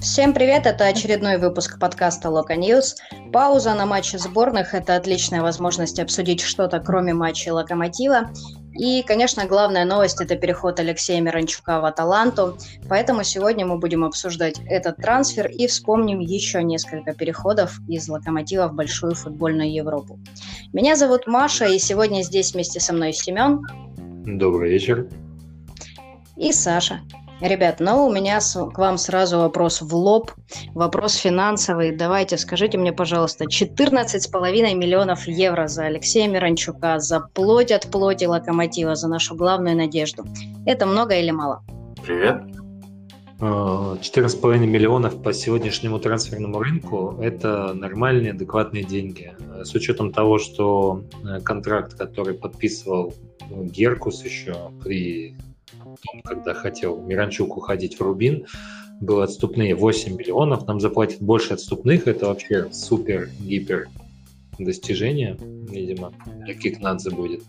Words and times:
Всем 0.00 0.34
привет, 0.34 0.66
это 0.66 0.86
очередной 0.86 1.38
выпуск 1.38 1.78
подкаста 1.78 2.30
Локо 2.30 2.56
Ньюс. 2.56 2.96
Пауза 3.32 3.74
на 3.74 3.86
матче 3.86 4.18
сборных– 4.18 4.74
это 4.74 4.96
отличная 4.96 5.40
возможность 5.40 5.98
обсудить 5.98 6.40
что-то, 6.40 6.80
кроме 6.80 7.14
матча 7.14 7.54
Локомотива. 7.54 8.30
И, 8.72 9.02
конечно, 9.02 9.46
главная 9.46 9.84
новость– 9.84 10.20
это 10.22 10.36
переход 10.36 10.78
Алексея 10.80 11.20
Миранчука 11.20 11.80
в 11.80 11.84
Аталанту. 11.84 12.56
Поэтому 12.88 13.24
сегодня 13.24 13.66
мы 13.66 13.78
будем 13.78 14.04
обсуждать 14.04 14.60
этот 14.66 14.96
трансфер 14.96 15.48
и 15.48 15.66
вспомним 15.66 16.20
еще 16.20 16.62
несколько 16.62 17.14
переходов 17.14 17.80
из 17.88 18.08
Локомотива 18.08 18.68
в 18.68 18.74
большую 18.74 19.14
футбольную 19.14 19.72
Европу. 19.72 20.18
Меня 20.72 20.96
зовут 20.96 21.26
Маша, 21.26 21.66
и 21.66 21.78
сегодня 21.78 22.22
здесь 22.22 22.52
вместе 22.52 22.80
со 22.80 22.92
мной 22.92 23.12
Семен. 23.12 23.60
Добрый 24.24 24.70
вечер. 24.70 25.08
И 26.40 26.52
Саша. 26.52 27.00
Ребят, 27.42 27.80
ну 27.80 28.06
у 28.06 28.12
меня 28.12 28.38
к 28.40 28.78
вам 28.78 28.96
сразу 28.96 29.38
вопрос 29.38 29.82
в 29.82 29.94
лоб, 29.94 30.32
вопрос 30.74 31.14
финансовый. 31.16 31.94
Давайте, 31.94 32.38
скажите 32.38 32.78
мне, 32.78 32.94
пожалуйста, 32.94 33.44
14,5 33.44 34.74
миллионов 34.74 35.28
евро 35.28 35.68
за 35.68 35.84
Алексея 35.84 36.28
Миранчука, 36.28 36.98
за 36.98 37.20
плоть 37.20 37.70
от 37.70 37.90
плоти 37.90 38.24
локомотива, 38.24 38.94
за 38.94 39.08
нашу 39.08 39.34
главную 39.36 39.76
надежду. 39.76 40.24
Это 40.64 40.86
много 40.86 41.14
или 41.14 41.30
мало? 41.30 41.62
Привет. 42.02 42.42
14,5 43.38 44.58
миллионов 44.60 45.22
по 45.22 45.34
сегодняшнему 45.34 45.98
трансферному 45.98 46.58
рынку– 46.58 47.18
это 47.20 47.74
нормальные, 47.74 48.32
адекватные 48.32 48.84
деньги. 48.84 49.34
С 49.62 49.74
учетом 49.74 50.12
того, 50.12 50.38
что 50.38 51.04
э, 51.22 51.40
контракт, 51.40 51.94
который 51.94 52.34
подписывал 52.34 53.14
ну, 53.50 53.64
Геркус 53.64 54.24
еще 54.24 54.54
при 54.82 55.36
когда 56.24 56.54
хотел 56.54 57.00
Миранчук 57.00 57.56
уходить 57.56 57.98
в 57.98 58.02
Рубин, 58.02 58.46
было 59.00 59.24
отступные 59.24 59.74
8 59.74 60.16
миллионов, 60.16 60.66
нам 60.66 60.80
заплатят 60.80 61.20
больше 61.20 61.54
отступных, 61.54 62.06
это 62.06 62.26
вообще 62.26 62.70
супер-гипер 62.70 63.88
достижение, 64.64 65.36
видимо, 65.40 66.12
для 66.44 66.54
Кикнадзе 66.54 67.10
будет. 67.10 67.42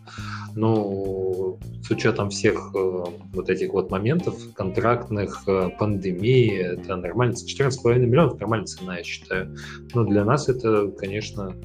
Ну, 0.55 1.59
с 1.83 1.91
учетом 1.91 2.29
всех 2.29 2.71
э, 2.75 3.03
вот 3.33 3.49
этих 3.49 3.73
вот 3.73 3.91
моментов, 3.91 4.37
контрактных, 4.53 5.43
э, 5.47 5.69
пандемии, 5.77 6.57
это 6.57 6.95
нормально. 6.95 7.33
14,5 7.33 7.99
миллионов 7.99 8.39
нормальная 8.39 8.67
цена, 8.67 8.97
я 8.97 9.03
считаю. 9.03 9.55
Но 9.93 10.03
для 10.03 10.25
нас 10.25 10.49
это, 10.49 10.89
конечно, 10.91 11.55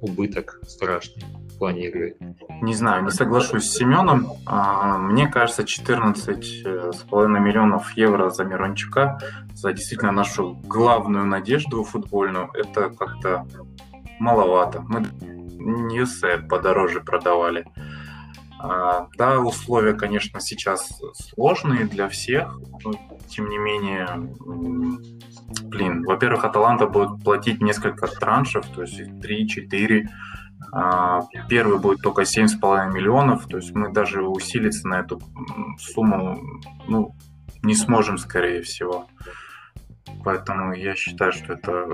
убыток 0.00 0.60
страшный 0.66 1.24
плане 1.58 1.86
игры. 1.88 2.16
Не 2.62 2.74
знаю, 2.74 3.04
не 3.04 3.10
соглашусь 3.10 3.64
с 3.64 3.76
Семеном. 3.76 4.32
А, 4.46 4.98
мне 4.98 5.28
кажется, 5.28 5.62
14,5 5.62 7.40
миллионов 7.40 7.92
евро 7.92 8.30
за 8.30 8.44
Мирончука, 8.44 9.18
за 9.54 9.72
действительно 9.72 10.12
нашу 10.12 10.54
главную 10.64 11.26
надежду 11.26 11.82
футбольную, 11.84 12.50
это 12.54 12.90
как-то 12.90 13.46
маловато. 14.18 14.80
Мы 14.88 15.06
Ньюсе 15.58 16.38
подороже 16.38 17.00
продавали. 17.00 17.66
А, 18.60 19.08
да, 19.16 19.38
условия, 19.38 19.94
конечно, 19.94 20.40
сейчас 20.40 21.00
сложные 21.14 21.84
для 21.84 22.08
всех, 22.08 22.58
но 22.84 22.92
тем 23.28 23.48
не 23.48 23.58
менее 23.58 24.08
блин, 25.62 26.04
во-первых, 26.04 26.44
Аталанта 26.44 26.86
будет 26.86 27.22
платить 27.24 27.60
несколько 27.60 28.06
траншев, 28.06 28.66
то 28.66 28.82
есть 28.82 29.00
3-4. 29.00 30.06
А, 30.72 31.22
первый 31.48 31.78
будет 31.78 32.02
только 32.02 32.22
7,5 32.22 32.92
миллионов, 32.92 33.46
то 33.46 33.56
есть 33.56 33.74
мы 33.74 33.92
даже 33.92 34.22
усилиться 34.22 34.86
на 34.88 35.00
эту 35.00 35.20
сумму 35.78 36.38
ну, 36.86 37.14
не 37.62 37.74
сможем, 37.74 38.18
скорее 38.18 38.62
всего. 38.62 39.06
Поэтому 40.24 40.74
я 40.74 40.94
считаю, 40.94 41.32
что 41.32 41.54
это 41.54 41.88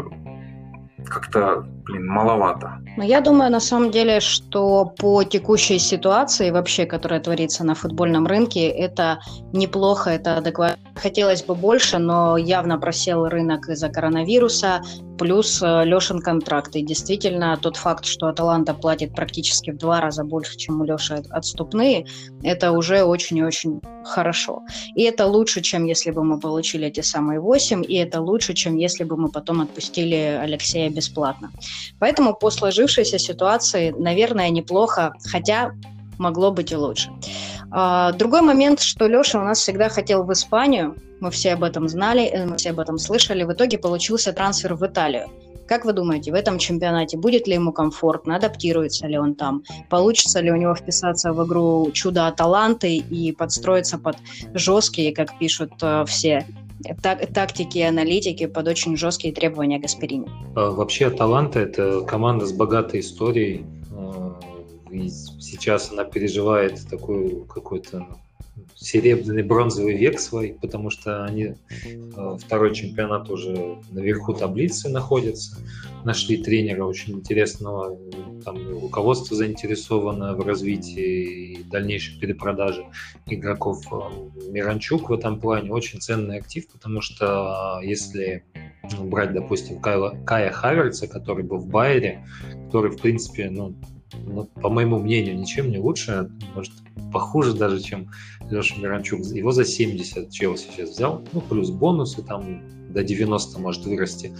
как-то, 1.06 1.65
блин, 1.84 2.06
маловато. 2.06 2.81
Но 2.97 3.05
я 3.05 3.21
думаю, 3.21 3.50
на 3.50 3.61
самом 3.61 3.91
деле, 3.91 4.21
что 4.21 4.87
по 4.87 5.22
текущей 5.25 5.78
ситуации 5.78 6.50
вообще, 6.50 6.87
которая 6.87 7.21
творится 7.21 7.65
на 7.65 7.75
футбольном 7.75 8.27
рынке, 8.27 8.69
это 8.69 9.21
неплохо, 9.53 10.11
это 10.11 10.38
адекватно. 10.38 10.84
Хотелось 10.97 11.43
бы 11.43 11.55
больше, 11.55 11.99
но 11.99 12.37
явно 12.37 12.78
просел 12.78 13.27
рынок 13.27 13.69
из-за 13.69 13.88
коронавируса, 13.88 14.81
плюс 15.19 15.60
э, 15.60 15.84
Лешин 15.84 16.21
контракт. 16.21 16.77
И 16.77 16.82
действительно, 16.82 17.56
тот 17.60 17.77
факт, 17.77 18.05
что 18.05 18.28
Аталанта 18.28 18.75
платит 18.75 19.15
практически 19.15 19.71
в 19.71 19.77
два 19.77 20.00
раза 20.00 20.25
больше, 20.25 20.56
чем 20.56 20.81
у 20.81 20.84
Леши 20.84 21.22
отступные, 21.31 22.06
это 22.43 22.72
уже 22.72 23.03
очень 23.03 23.38
и 23.38 23.43
очень 23.43 23.81
хорошо. 24.05 24.62
И 24.94 25.03
это 25.03 25.27
лучше, 25.27 25.62
чем 25.62 25.84
если 25.84 26.10
бы 26.10 26.22
мы 26.22 26.38
получили 26.38 26.87
эти 26.87 27.00
самые 27.00 27.41
8, 27.41 27.84
и 27.87 27.97
это 27.97 28.21
лучше, 28.21 28.55
чем 28.55 28.76
если 28.76 29.05
бы 29.05 29.16
мы 29.16 29.31
потом 29.31 29.62
отпустили 29.62 30.38
Алексея 30.41 30.91
бесплатно. 30.91 31.50
Поэтому 31.99 32.34
по 32.34 32.50
сложившейся 32.50 33.19
ситуации, 33.19 33.94
наверное, 33.99 34.50
неплохо, 34.50 35.12
хотя 35.25 35.72
могло 36.19 36.50
быть 36.53 36.72
и 36.72 36.76
лучше. 36.76 37.11
А, 37.77 38.12
другой 38.12 38.43
момент, 38.43 38.79
что 38.79 39.09
Леша 39.09 39.41
у 39.41 39.45
нас 39.45 39.59
всегда 39.59 39.89
хотел 39.89 40.23
в 40.23 40.33
Испанию, 40.33 40.95
мы 41.19 41.33
все 41.33 41.55
об 41.55 41.65
этом 41.65 41.89
знали, 41.89 42.23
э, 42.23 42.47
мы 42.47 42.57
все 42.57 42.71
об 42.71 42.79
этом 42.79 42.99
слышали, 42.99 43.43
в 43.43 43.53
итоге 43.53 43.79
получился 43.79 44.33
трансфер 44.33 44.75
в 44.75 44.87
Италию. 44.87 45.27
Как 45.67 45.85
вы 45.85 45.93
думаете, 45.93 46.31
в 46.31 46.35
этом 46.35 46.59
чемпионате 46.59 47.17
будет 47.17 47.49
ли 47.49 47.55
ему 47.55 47.73
комфортно, 47.73 48.37
адаптируется 48.37 49.09
ли 49.09 49.19
он 49.19 49.35
там, 49.35 49.65
получится 49.91 50.39
ли 50.41 50.53
у 50.53 50.57
него 50.57 50.77
вписаться 50.77 51.33
в 51.33 51.45
игру 51.45 51.91
чудо 51.93 52.29
Аталанты 52.29 52.99
и 52.99 53.33
подстроиться 53.33 53.99
под 53.99 54.19
жесткие, 54.53 55.12
как 55.12 55.37
пишут 55.41 55.73
э, 55.83 56.05
все 56.06 56.47
так, 57.03 57.27
тактики 57.33 57.79
и 57.79 57.83
аналитики 57.83 58.47
под 58.47 58.69
очень 58.69 58.97
жесткие 58.97 59.35
требования 59.35 59.81
Гасперини. 59.81 60.29
А, 60.55 60.71
вообще 60.71 61.06
Аталанта– 61.06 61.59
это 61.61 62.03
команда 62.03 62.47
с 62.47 62.53
богатой 62.53 63.01
историей, 63.01 63.67
и 64.94 65.09
сейчас 65.09 65.91
она 65.91 66.05
переживает 66.05 66.87
такой 66.88 67.44
какой-то 67.47 68.06
серебряный 68.77 69.43
бронзовый 69.43 69.97
век 69.97 70.21
свой, 70.21 70.56
потому 70.60 70.91
что 70.91 71.25
они 71.25 71.55
э, 71.84 72.37
второй 72.38 72.75
чемпионат 72.75 73.28
уже 73.31 73.78
наверху 73.91 74.34
таблицы 74.34 74.88
находятся. 74.88 75.56
Нашли 76.05 76.37
тренера 76.43 76.84
очень 76.84 77.15
интересного, 77.15 77.99
там 78.44 78.56
руководство 78.81 79.37
заинтересовано 79.37 80.34
в 80.34 80.47
развитии 80.47 81.55
и 81.55 81.62
дальнейшей 81.65 82.19
перепродаже 82.21 82.84
игроков. 83.26 83.84
Э, 83.91 84.50
Миранчук 84.50 85.09
в 85.09 85.12
этом 85.12 85.41
плане 85.41 85.72
очень 85.72 86.00
ценный 86.00 86.38
актив, 86.38 86.69
потому 86.69 87.00
что 87.00 87.81
э, 87.82 87.87
если 87.87 88.44
брать, 89.00 89.32
допустим, 89.32 89.81
Кайла, 89.81 90.16
Кая 90.26 90.50
Хаверца, 90.50 91.06
который 91.06 91.44
был 91.44 91.59
в 91.59 91.66
Байере, 91.66 92.26
который, 92.66 92.91
в 92.91 93.00
принципе, 93.00 93.49
ну, 93.50 93.75
ну, 94.26 94.44
по 94.44 94.69
моему 94.69 94.98
мнению, 94.98 95.38
ничем 95.38 95.70
не 95.70 95.78
лучше, 95.78 96.30
может, 96.54 96.72
похуже 97.12 97.54
даже, 97.54 97.80
чем 97.80 98.10
Леша 98.50 98.76
Миранчук. 98.80 99.20
Его 99.20 99.52
за 99.52 99.64
70 99.64 100.30
Челси 100.30 100.69
сейчас 100.75 100.91
взял, 100.91 101.22
ну, 101.32 101.41
плюс 101.41 101.70
бонусы, 101.70 102.22
там 102.22 102.62
до 102.92 103.02
90 103.02 103.58
может 103.60 103.84
вырасти. 103.84 104.32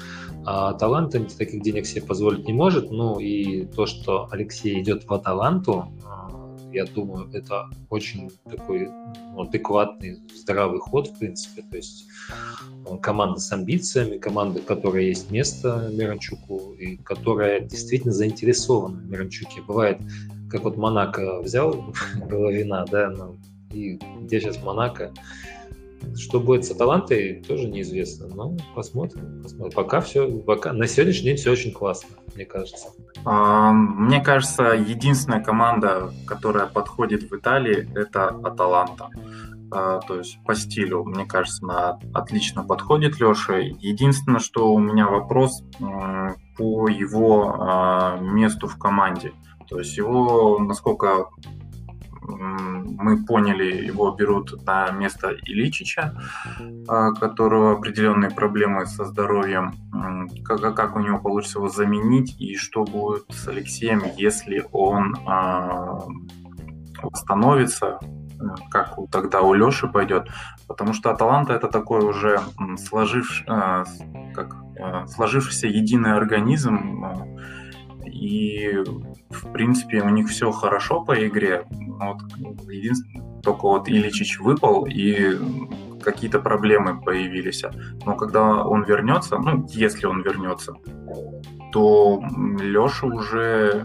А 0.47 0.73
Талант 0.75 1.13
таких 1.37 1.63
денег 1.63 1.87
себе 1.87 2.03
позволить 2.03 2.47
не 2.47 2.53
может. 2.53 2.91
Ну 2.91 3.19
и 3.19 3.67
то, 3.67 3.87
что 3.87 4.29
Алексей 4.31 4.81
идет 4.81 5.05
в 5.05 5.13
Аталанту, 5.13 5.89
а, 6.05 6.31
я 6.75 6.85
думаю, 6.85 7.31
это 7.33 7.69
очень 7.91 8.31
такой 8.45 8.89
ну, 9.33 9.43
адекватный, 9.43 10.19
здравый 10.35 10.81
ход, 10.81 11.09
в 11.09 11.19
принципе. 11.19 11.63
То 11.63 11.77
есть 11.77 12.07
команда 13.01 13.41
с 13.41 13.51
амбициями, 13.53 14.19
команда, 14.19 14.61
в 14.61 14.65
которой 14.65 15.07
есть 15.07 15.31
место 15.31 15.91
Миранчуку 15.93 16.75
и 16.75 16.97
которая 16.97 17.61
действительно 17.61 18.13
заинтересована 18.13 18.97
в 18.97 19.09
Миранчуке. 19.09 19.63
Бывает, 19.63 19.99
как 20.51 20.65
вот 20.65 20.77
Монако 20.77 21.41
взял 21.41 21.95
Головина, 22.17 22.85
да, 22.91 23.11
ну, 23.11 23.37
и 23.71 23.99
где 24.21 24.41
сейчас 24.41 24.63
Монако, 24.63 25.13
что 26.17 26.41
будет 26.41 26.65
с 26.65 26.71
Аталантой, 26.71 27.43
тоже 27.47 27.69
неизвестно. 27.69 28.29
Но 28.29 28.57
посмотрим, 28.75 29.43
посмотрим. 29.43 29.75
Пока 29.75 30.01
все, 30.01 30.31
пока 30.39 30.73
на 30.73 30.87
сегодняшний 30.87 31.25
день 31.25 31.37
все 31.37 31.53
очень 31.53 31.73
классно, 31.73 32.17
мне 32.35 32.45
кажется. 32.45 32.89
А, 33.25 33.73
мне 33.73 34.21
кажется, 34.21 34.73
единственная 34.73 35.43
команда, 35.43 36.13
которая 36.27 36.67
подходит 36.67 37.31
в 37.31 37.37
Италии, 37.37 37.89
это 37.95 38.29
Аталанта. 38.29 39.11
А, 39.71 40.01
то 40.01 40.19
есть 40.19 40.39
по 40.45 40.55
стилю, 40.55 41.05
мне 41.05 41.27
кажется, 41.27 41.65
она 41.65 41.99
отлично 42.13 42.63
подходит 42.63 43.21
Леше. 43.21 43.75
Единственное, 43.81 44.41
что 44.41 44.73
у 44.73 44.79
меня 44.79 45.09
вопрос 45.09 45.63
по 46.57 46.89
его 46.89 47.57
а, 47.59 48.19
месту 48.21 48.69
в 48.69 48.79
команде. 48.79 49.33
То 49.69 49.79
есть 49.79 49.97
его, 49.97 50.59
насколько 50.59 51.29
мы 52.27 53.25
поняли, 53.25 53.87
его 53.87 54.11
берут 54.13 54.65
на 54.65 54.91
место 54.91 55.35
Ильичича, 55.45 56.15
а, 56.89 57.13
которого 57.13 57.73
определенные 57.73 58.31
проблемы 58.31 58.87
со 58.87 59.05
здоровьем. 59.05 59.73
Как, 60.45 60.75
как 60.75 60.97
у 60.97 61.01
него 61.01 61.19
получится 61.19 61.59
его 61.59 61.69
заменить 61.69 62.41
и 62.41 62.57
что 62.57 62.85
будет 62.85 63.25
с 63.31 63.49
Алексеем, 63.49 64.03
если 64.17 64.67
он 64.73 65.15
восстановится 67.03 67.99
как 68.71 68.97
тогда 69.11 69.41
у 69.43 69.55
Леши 69.55 69.89
пойдет. 69.89 70.29
Потому 70.67 70.93
что 70.93 71.11
Аталанта 71.11 71.53
это 71.55 71.69
такой 71.69 72.05
уже 72.05 72.41
сложив, 72.89 73.43
как, 73.47 74.57
сложившийся 75.09 75.67
единый 75.67 76.15
организм, 76.15 77.07
и 78.07 78.83
в 79.31 79.53
принципе 79.53 80.03
у 80.03 80.09
них 80.09 80.29
все 80.29 80.51
хорошо 80.51 81.05
по 81.05 81.27
игре. 81.27 81.65
Вот, 81.99 82.19
единственное, 82.69 83.41
только 83.43 83.63
вот 83.63 83.89
Иличич 83.89 84.41
выпал, 84.41 84.87
и 84.87 85.39
какие-то 86.03 86.39
проблемы 86.39 87.01
появились. 87.01 87.65
Но 88.05 88.17
когда 88.17 88.65
он 88.65 88.85
вернется, 88.85 89.39
ну, 89.39 89.67
если 89.71 90.07
он 90.07 90.23
вернется, 90.23 90.75
то 91.73 92.23
Леша 92.61 93.07
уже 93.07 93.85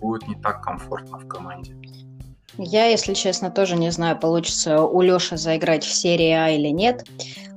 будет 0.00 0.26
не 0.28 0.34
так 0.36 0.62
комфортно 0.62 1.18
в 1.18 1.28
команде. 1.28 1.76
Я, 2.60 2.86
если 2.86 3.14
честно, 3.14 3.50
тоже 3.50 3.76
не 3.76 3.90
знаю, 3.92 4.18
получится 4.18 4.82
у 4.82 5.00
Леши 5.00 5.36
заиграть 5.36 5.84
в 5.84 5.94
серии 5.94 6.32
А 6.32 6.50
или 6.50 6.68
нет. 6.68 7.06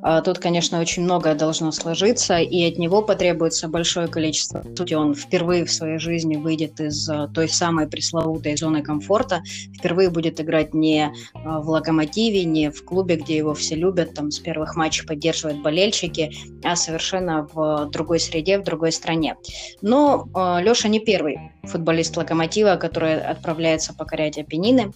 А, 0.01 0.21
тут, 0.21 0.39
конечно, 0.39 0.79
очень 0.79 1.03
многое 1.03 1.35
должно 1.35 1.71
сложиться, 1.71 2.37
и 2.37 2.63
от 2.65 2.77
него 2.77 3.01
потребуется 3.01 3.67
большое 3.67 4.07
количество. 4.07 4.59
По 4.61 4.97
он 4.97 5.13
впервые 5.13 5.65
в 5.65 5.71
своей 5.71 5.99
жизни 5.99 6.35
выйдет 6.35 6.79
из 6.79 7.07
а, 7.07 7.27
той 7.27 7.47
самой 7.47 7.87
пресловутой 7.87 8.57
зоны 8.57 8.81
комфорта, 8.81 9.41
впервые 9.77 10.09
будет 10.09 10.41
играть 10.41 10.73
не 10.73 11.11
а, 11.33 11.59
в 11.59 11.69
«Локомотиве», 11.69 12.43
не 12.45 12.71
в 12.71 12.83
клубе, 12.83 13.15
где 13.15 13.37
его 13.37 13.53
все 13.53 13.75
любят, 13.75 14.15
там 14.15 14.31
с 14.31 14.39
первых 14.39 14.75
матчей 14.75 15.05
поддерживают 15.05 15.61
болельщики, 15.61 16.31
а 16.63 16.75
совершенно 16.75 17.47
в 17.53 17.89
другой 17.91 18.19
среде, 18.19 18.59
в 18.59 18.63
другой 18.63 18.91
стране. 18.91 19.35
Но 19.81 20.27
Леша 20.61 20.87
не 20.87 20.99
первый 20.99 21.37
футболист 21.63 22.15
«Локомотива», 22.17 22.75
который 22.75 23.21
отправляется 23.21 23.93
покорять 23.93 24.37
Апеннины. 24.37 24.93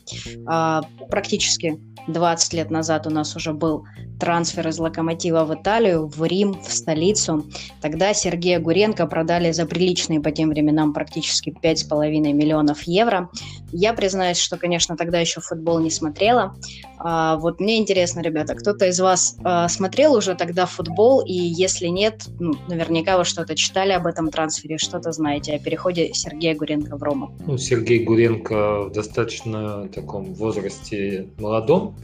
Практически 1.10 1.80
20 2.08 2.54
лет 2.54 2.72
назад 2.72 3.08
у 3.08 3.10
нас 3.10 3.36
уже 3.36 3.54
был 3.54 3.86
трансфер 4.20 4.68
из 4.68 4.80
«Локомотива» 4.80 5.44
в 5.46 5.54
Италию, 5.54 6.08
в 6.08 6.24
Рим, 6.24 6.54
в 6.62 6.72
столицу. 6.72 7.46
Тогда 7.82 8.14
Сергея 8.14 8.60
Гуренко 8.60 9.08
продали 9.08 9.52
за 9.52 9.66
приличные 9.66 10.22
по 10.22 10.32
тем 10.32 10.50
временам 10.50 10.94
практически 10.94 11.50
5,5 11.50 12.10
миллионов 12.34 12.84
евро. 12.84 13.30
Я 13.72 13.94
признаюсь, 13.94 14.38
что, 14.38 14.58
конечно, 14.58 14.96
тогда 14.96 15.20
еще 15.20 15.42
футбол 15.42 15.80
не 15.80 15.92
смотрела. 15.92 16.56
А, 16.98 17.38
вот 17.38 17.60
мне 17.60 17.78
интересно, 17.78 18.22
ребята, 18.22 18.56
кто-то 18.56 18.86
из 18.88 19.00
вас 19.00 19.36
а, 19.44 19.68
смотрел 19.68 20.14
уже 20.14 20.36
тогда 20.36 20.66
футбол, 20.66 21.22
и 21.26 21.34
если 21.34 21.88
нет, 21.88 22.26
ну, 22.40 22.54
наверняка 22.68 23.18
вы 23.18 23.26
что-то 23.26 23.56
читали 23.56 23.92
об 23.92 24.08
этом 24.08 24.30
трансфере, 24.30 24.78
что-то 24.78 25.12
знаете 25.12 25.56
о 25.56 25.60
переходе 25.60 26.14
Сергея 26.14 26.55
Гуренко 26.56 26.98
в 26.98 27.04
Рому. 27.04 27.32
Ну, 27.46 27.58
Сергей 27.58 28.04
Гуренко 28.04 28.86
в 28.86 28.92
достаточно 28.92 29.88
таком 29.90 30.34
возрасте 30.34 31.28
молодом 31.38 31.96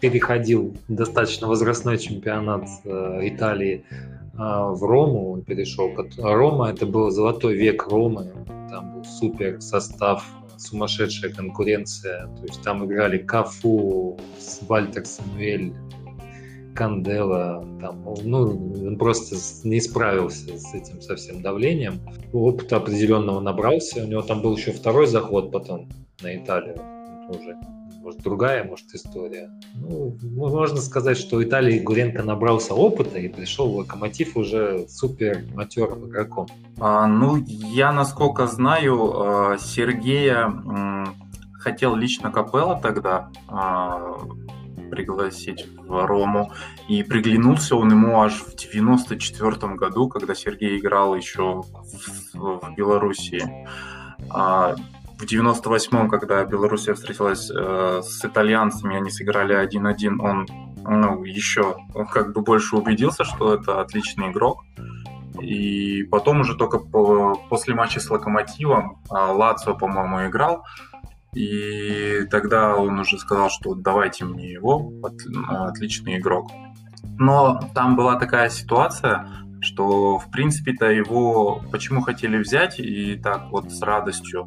переходил 0.00 0.76
достаточно 0.88 1.48
возрастной 1.48 1.98
чемпионат 1.98 2.68
э, 2.84 3.20
Италии 3.22 3.84
э, 3.90 4.36
в 4.36 4.82
Рому, 4.82 5.32
он 5.32 5.42
перешел. 5.42 5.90
Рома 6.18 6.70
это 6.70 6.84
был 6.86 7.10
золотой 7.10 7.54
век 7.54 7.86
Ромы, 7.88 8.32
там 8.70 8.94
был 8.94 9.04
супер 9.04 9.60
состав, 9.60 10.24
сумасшедшая 10.58 11.32
конкуренция. 11.32 12.26
То 12.26 12.42
есть 12.46 12.62
там 12.62 12.84
играли 12.84 13.18
Кафу, 13.18 14.18
Вальтер 14.68 15.06
Самуэль, 15.06 15.72
Кандела, 16.74 17.64
там, 17.80 18.04
ну, 18.24 18.42
он 18.86 18.98
просто 18.98 19.36
не 19.66 19.80
справился 19.80 20.58
с 20.58 20.74
этим 20.74 21.00
совсем 21.00 21.42
давлением. 21.42 22.00
Опыта 22.32 22.76
определенного 22.76 23.40
набрался, 23.40 24.02
у 24.02 24.06
него 24.06 24.22
там 24.22 24.42
был 24.42 24.56
еще 24.56 24.72
второй 24.72 25.06
заход 25.06 25.52
потом 25.52 25.88
на 26.22 26.36
Италию, 26.36 26.76
тоже 27.32 27.56
может, 28.04 28.22
другая, 28.22 28.64
может, 28.64 28.86
история. 28.92 29.50
Ну, 29.74 30.16
можно 30.22 30.76
сказать, 30.76 31.16
что 31.16 31.42
Италии 31.42 31.80
Гуренко 31.80 32.22
набрался 32.22 32.74
опыта 32.74 33.18
и 33.18 33.28
пришел 33.28 33.72
в 33.72 33.76
Локомотив 33.76 34.36
уже 34.36 34.86
супер 34.88 35.44
матерым 35.54 36.10
игроком. 36.10 36.46
А, 36.78 37.06
ну, 37.06 37.36
я, 37.46 37.92
насколько 37.92 38.46
знаю, 38.46 39.54
э, 39.54 39.58
Сергея 39.58 40.52
хотел 41.54 41.96
лично 41.96 42.30
Капелла 42.30 42.78
тогда 42.80 43.30
а, 43.48 44.18
пригласить 44.90 45.66
в 45.86 46.06
Рому. 46.06 46.52
И 46.88 47.02
приглянулся 47.02 47.76
он 47.76 47.90
ему 47.90 48.20
аж 48.20 48.34
в 48.34 48.56
94 48.56 49.74
году, 49.74 50.08
когда 50.08 50.34
Сергей 50.34 50.78
играл 50.78 51.14
еще 51.14 51.62
в, 51.62 52.34
в 52.34 52.74
Белоруссии. 52.76 53.66
А, 54.30 54.74
в 55.18 55.24
98-м, 55.24 56.10
когда 56.10 56.44
Белоруссия 56.44 56.94
встретилась 56.94 57.50
э, 57.50 58.02
с 58.02 58.24
итальянцами, 58.24 58.96
они 58.96 59.10
сыграли 59.10 59.56
1-1, 59.56 60.18
он 60.20 60.46
ну, 60.86 61.24
еще 61.24 61.76
как 62.12 62.32
бы 62.34 62.42
больше 62.42 62.76
убедился, 62.76 63.24
что 63.24 63.54
это 63.54 63.80
отличный 63.80 64.30
игрок. 64.30 64.64
И 65.40 66.04
потом 66.04 66.40
уже 66.40 66.54
только 66.56 66.78
по, 66.78 67.34
после 67.48 67.74
матча 67.74 68.00
с 68.00 68.10
Локомотивом 68.10 68.98
а, 69.10 69.32
Лацио, 69.32 69.74
по-моему, 69.74 70.26
играл. 70.28 70.64
И 71.34 72.26
тогда 72.30 72.76
он 72.76 73.00
уже 73.00 73.18
сказал, 73.18 73.50
что 73.50 73.74
давайте 73.74 74.24
мне 74.24 74.52
его, 74.52 74.92
отличный 75.48 76.18
игрок. 76.18 76.50
Но 77.18 77.60
там 77.74 77.96
была 77.96 78.16
такая 78.16 78.48
ситуация, 78.48 79.28
что 79.60 80.18
в 80.18 80.30
принципе-то 80.30 80.86
его 80.86 81.62
почему 81.72 82.02
хотели 82.02 82.38
взять 82.38 82.78
и 82.78 83.16
так 83.16 83.50
вот 83.50 83.72
с 83.72 83.82
радостью, 83.82 84.46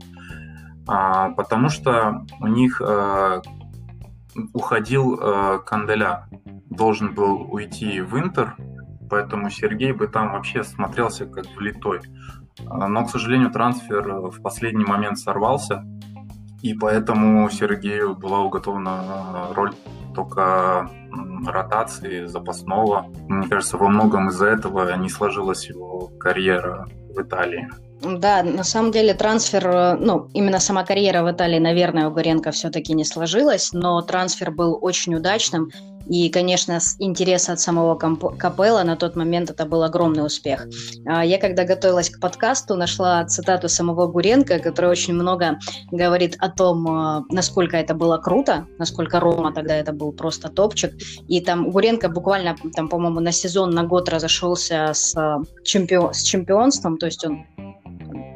а, 0.87 1.31
потому 1.31 1.69
что 1.69 2.25
у 2.39 2.47
них 2.47 2.81
а, 2.81 3.41
уходил 4.53 5.19
а, 5.19 5.57
Канделя, 5.59 6.27
должен 6.69 7.13
был 7.13 7.51
уйти 7.51 7.99
в 8.01 8.17
Интер, 8.17 8.55
поэтому 9.09 9.49
Сергей 9.49 9.91
бы 9.91 10.07
там 10.07 10.33
вообще 10.33 10.63
смотрелся 10.63 11.25
как 11.25 11.45
влитой. 11.55 12.01
Но, 12.59 13.05
к 13.05 13.11
сожалению, 13.11 13.51
трансфер 13.51 14.29
в 14.29 14.41
последний 14.41 14.85
момент 14.85 15.19
сорвался, 15.19 15.83
и 16.62 16.74
поэтому 16.74 17.50
Сергею 17.50 18.15
была 18.15 18.39
уготована 18.39 19.50
роль 19.54 19.74
только 20.15 20.89
ротации 21.45 22.25
запасного. 22.25 23.07
Мне 23.27 23.48
кажется, 23.48 23.77
во 23.77 23.88
многом 23.88 24.30
из-за 24.30 24.48
этого 24.48 24.95
не 24.98 25.09
сложилась 25.09 25.68
его 25.69 26.12
карьера 26.19 26.88
в 27.15 27.21
Италии. 27.21 27.69
Да, 28.01 28.44
на 28.44 28.63
самом 28.63 28.92
деле 28.92 29.13
трансфер, 29.13 29.68
э, 29.68 29.95
ну, 29.95 30.30
именно 30.33 30.59
сама 30.59 30.83
карьера 30.83 31.24
в 31.24 31.31
Италии, 31.31 31.57
наверное, 31.57 32.07
у 32.07 32.12
Гуренко 32.12 32.51
все-таки 32.51 32.94
не 32.94 33.04
сложилась, 33.04 33.74
но 33.74 34.01
трансфер 34.01 34.51
был 34.51 34.77
очень 34.80 35.15
удачным. 35.15 35.71
И, 36.09 36.30
конечно, 36.30 36.80
с 36.80 36.95
интереса 36.99 37.54
от 37.54 37.59
самого 37.59 37.95
Капелла 37.95 38.83
на 38.83 38.95
тот 38.95 39.16
момент 39.16 39.49
это 39.49 39.66
был 39.66 39.83
огромный 39.83 40.26
успех. 40.26 40.68
А, 41.06 41.26
я, 41.26 41.37
когда 41.37 41.66
готовилась 41.66 42.09
к 42.09 42.19
подкасту, 42.19 42.76
нашла 42.76 43.26
цитату 43.26 43.69
самого 43.69 44.07
Гуренко, 44.07 44.59
который 44.59 44.90
очень 44.90 45.14
много 45.14 45.59
говорит 45.92 46.35
о 46.40 46.49
том, 46.49 46.87
э, 46.87 47.23
насколько 47.30 47.78
это 47.78 47.94
было 47.94 48.18
круто, 48.18 48.66
насколько 48.78 49.19
Рома 49.19 49.54
тогда 49.54 49.76
это 49.76 49.92
был 49.92 50.11
просто 50.11 50.49
топчик. 50.49 50.94
И 51.28 51.42
там 51.42 51.71
Гуренко 51.71 52.09
буквально, 52.09 52.56
там, 52.76 52.87
по-моему, 52.90 53.19
на 53.19 53.31
сезон, 53.31 53.71
на 53.71 53.83
год 53.83 54.09
разошелся 54.09 54.92
с, 54.94 55.16
э, 55.16 55.37
чемпион, 55.64 56.14
с 56.14 56.21
чемпионством, 56.23 56.97
то 56.97 57.06
есть 57.06 57.26
он 57.26 57.45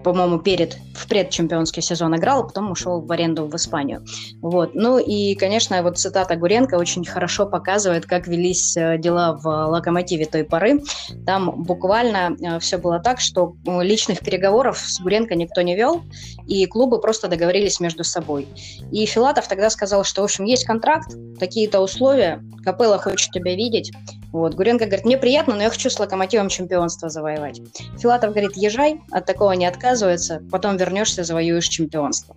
по-моему, 0.04 0.40
перед, 0.40 0.78
в 0.96 1.08
предчемпионский 1.08 1.82
сезон 1.82 2.16
играл, 2.16 2.42
а 2.42 2.44
потом 2.44 2.72
ушел 2.72 3.02
в 3.02 3.12
аренду 3.12 3.46
в 3.46 3.56
Испанию. 3.56 4.06
Вот. 4.42 4.76
Ну 4.76 4.98
и, 5.00 5.36
конечно, 5.36 5.82
вот 5.84 5.98
цитата 5.98 6.36
Гуренко 6.36 6.76
очень 6.76 7.06
хорошо 7.06 7.46
показывает, 7.46 8.06
как 8.06 8.28
велись 8.28 8.76
э, 8.78 8.98
дела 8.98 9.38
в 9.42 9.46
«Локомотиве» 9.46 10.26
той 10.26 10.44
поры. 10.44 10.82
Там 11.26 11.64
буквально 11.64 12.36
э, 12.40 12.60
все 12.60 12.78
было 12.78 13.00
так, 13.00 13.20
что 13.20 13.56
э, 13.66 13.84
личных 13.84 14.20
переговоров 14.20 14.78
с 14.78 15.00
Гуренко 15.00 15.36
никто 15.36 15.62
не 15.62 15.76
вел, 15.76 16.04
и 16.48 16.66
клубы 16.66 17.00
просто 17.00 17.28
договорились 17.28 17.80
между 17.80 18.04
собой. 18.04 18.48
И 18.92 19.06
Филатов 19.06 19.48
тогда 19.48 19.70
сказал, 19.70 20.04
что, 20.04 20.22
в 20.22 20.26
общем, 20.26 20.46
есть 20.46 20.66
контракт, 20.66 21.16
такие-то 21.40 21.80
условия, 21.80 22.44
Капелла 22.64 23.00
хочет 23.00 23.32
тебя 23.32 23.56
видеть, 23.56 23.92
вот. 24.32 24.56
Гуренко 24.56 24.86
говорит, 24.86 25.06
мне 25.06 25.18
приятно, 25.18 25.56
но 25.56 25.64
я 25.64 25.70
хочу 25.70 25.90
с 25.90 26.00
локомотивом 26.00 26.48
чемпионство 26.50 27.10
завоевать. 27.10 27.62
Филатов 28.00 28.32
говорит, 28.32 28.52
езжай, 28.56 29.02
от 29.12 29.26
такого 29.26 29.52
не 29.52 29.66
отказывается, 29.92 30.42
потом 30.50 30.78
вернешься, 30.78 31.24
завоюешь 31.24 31.68
чемпионство. 31.68 32.36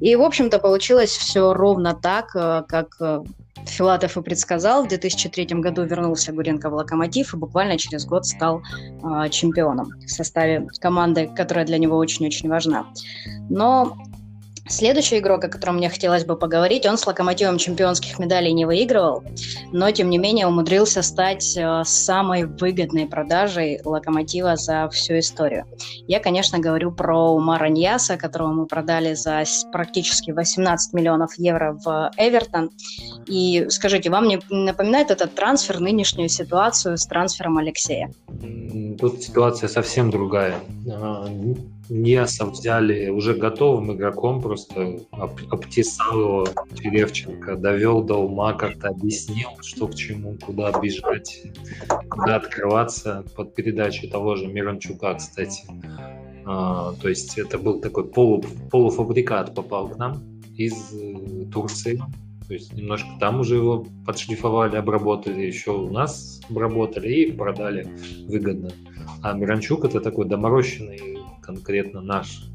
И, 0.00 0.16
в 0.16 0.22
общем-то, 0.22 0.58
получилось 0.58 1.10
все 1.10 1.52
ровно 1.52 1.94
так, 1.94 2.34
э, 2.34 2.62
как 2.66 2.96
э, 3.00 3.22
Филатов 3.66 4.16
и 4.16 4.22
предсказал. 4.22 4.84
В 4.84 4.88
2003 4.88 5.46
году 5.60 5.84
вернулся 5.84 6.32
Гуренко 6.32 6.70
в 6.70 6.74
«Локомотив» 6.74 7.34
и 7.34 7.36
буквально 7.36 7.76
через 7.78 8.06
год 8.06 8.26
стал 8.26 8.62
э, 8.62 9.28
чемпионом 9.30 9.90
в 10.06 10.10
составе 10.10 10.66
команды, 10.80 11.30
которая 11.36 11.66
для 11.66 11.78
него 11.78 11.96
очень-очень 11.96 12.48
важна. 12.48 12.86
Но 13.50 13.96
Следующий 14.68 15.18
игрок, 15.18 15.44
о 15.44 15.48
котором 15.48 15.76
мне 15.76 15.88
хотелось 15.88 16.24
бы 16.24 16.36
поговорить, 16.36 16.86
он 16.86 16.98
с 16.98 17.06
локомотивом 17.06 17.58
чемпионских 17.58 18.18
медалей 18.18 18.52
не 18.52 18.64
выигрывал, 18.64 19.22
но 19.72 19.90
тем 19.92 20.10
не 20.10 20.18
менее 20.18 20.48
умудрился 20.48 21.02
стать 21.02 21.56
э, 21.56 21.82
самой 21.84 22.44
выгодной 22.44 23.06
продажей 23.06 23.80
локомотива 23.84 24.56
за 24.56 24.88
всю 24.88 25.20
историю. 25.20 25.66
Я, 26.08 26.18
конечно, 26.18 26.58
говорю 26.58 26.90
про 26.90 27.32
Умара 27.32 27.68
Ньяса, 27.68 28.16
которого 28.16 28.52
мы 28.52 28.66
продали 28.66 29.14
за 29.14 29.44
практически 29.70 30.32
18 30.32 30.92
миллионов 30.94 31.38
евро 31.38 31.78
в 31.84 32.10
Эвертон. 32.16 32.70
И 33.26 33.66
скажите, 33.68 34.10
вам 34.10 34.26
не 34.26 34.40
напоминает 34.50 35.10
этот 35.12 35.34
трансфер 35.34 35.78
нынешнюю 35.78 36.28
ситуацию 36.28 36.98
с 36.98 37.06
трансфером 37.06 37.58
Алексея? 37.58 38.12
Тут 38.98 39.22
ситуация 39.22 39.68
совсем 39.68 40.10
другая 40.10 40.56
а, 41.88 41.92
Неса 41.92 42.46
взяли 42.46 43.08
уже 43.08 43.34
готовым 43.34 43.92
игроком, 43.92 44.40
просто 44.40 44.98
обтесал 45.10 46.20
его 46.20 46.48
Черевченко, 46.74 47.56
довел 47.56 48.02
до 48.02 48.16
ума, 48.16 48.54
как-то 48.54 48.88
объяснил, 48.88 49.50
что 49.60 49.88
к 49.88 49.94
чему, 49.94 50.36
куда 50.44 50.72
бежать, 50.80 51.42
куда 52.10 52.36
открываться 52.36 53.24
под 53.36 53.54
передачей 53.54 54.08
того 54.08 54.36
же 54.36 54.46
Миранчука, 54.46 55.14
кстати. 55.14 55.64
А, 56.44 56.94
то 57.00 57.08
есть 57.08 57.38
это 57.38 57.58
был 57.58 57.80
такой 57.80 58.04
полу, 58.04 58.42
полуфабрикат 58.70 59.54
попал 59.54 59.88
к 59.88 59.96
нам 59.96 60.22
из 60.56 60.74
э, 60.92 61.46
Турции. 61.52 62.00
То 62.46 62.54
есть 62.54 62.72
немножко 62.72 63.08
там 63.18 63.40
уже 63.40 63.56
его 63.56 63.84
подшлифовали, 64.06 64.76
обработали, 64.76 65.42
еще 65.42 65.72
у 65.72 65.90
нас 65.90 66.40
обработали 66.48 67.08
и 67.12 67.32
продали 67.32 67.88
выгодно. 68.28 68.70
А 69.22 69.32
Миранчук 69.32 69.84
это 69.84 70.00
такой 70.00 70.26
доморощенный 70.26 71.15
конкретно 71.46 72.00
наш 72.00 72.48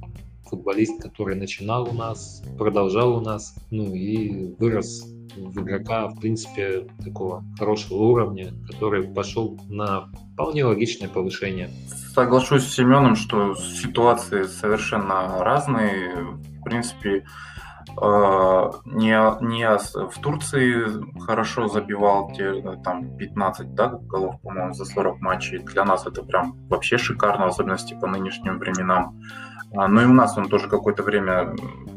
футболист, 0.45 1.01
который 1.01 1.36
начинал 1.36 1.89
у 1.89 1.93
нас, 1.93 2.43
продолжал 2.57 3.17
у 3.17 3.21
нас, 3.21 3.55
ну 3.71 3.95
и 3.95 4.53
вырос 4.60 5.07
в 5.38 5.62
игрока, 5.62 6.10
в 6.10 6.19
принципе, 6.19 6.88
такого 7.03 7.43
хорошего 7.57 8.03
уровня, 8.03 8.53
который 8.67 9.03
пошел 9.03 9.57
на 9.69 10.10
вполне 10.33 10.65
логичное 10.65 11.07
повышение. 11.07 11.69
Соглашусь 12.13 12.63
с 12.63 12.75
Семеном, 12.75 13.15
что 13.15 13.55
ситуации 13.55 14.43
совершенно 14.43 15.41
разные. 15.41 16.15
В 16.60 16.63
принципе, 16.63 17.25
а, 17.98 18.71
не, 18.86 19.17
не 19.45 19.67
в 19.77 20.19
Турции 20.21 20.86
хорошо 21.19 21.67
забивал 21.67 22.31
те, 22.33 22.62
там 22.83 23.17
15 23.17 23.74
да, 23.74 23.89
голов, 24.03 24.41
по-моему, 24.41 24.74
за 24.74 24.86
40 24.86 25.19
матчей. 25.21 25.60
Для 25.60 25.86
нас 25.86 26.05
это 26.05 26.24
прям 26.24 26.55
вообще 26.67 26.98
шикарно, 26.98 27.45
в 27.45 27.50
особенности 27.50 27.98
по 28.00 28.07
нынешним 28.07 28.60
временам. 28.60 29.19
А, 29.75 29.88
но 29.88 30.01
и 30.01 30.05
у 30.05 30.13
нас 30.13 30.38
он 30.38 30.50
тоже 30.50 30.67
какое-то 30.67 31.03
время 31.03 31.55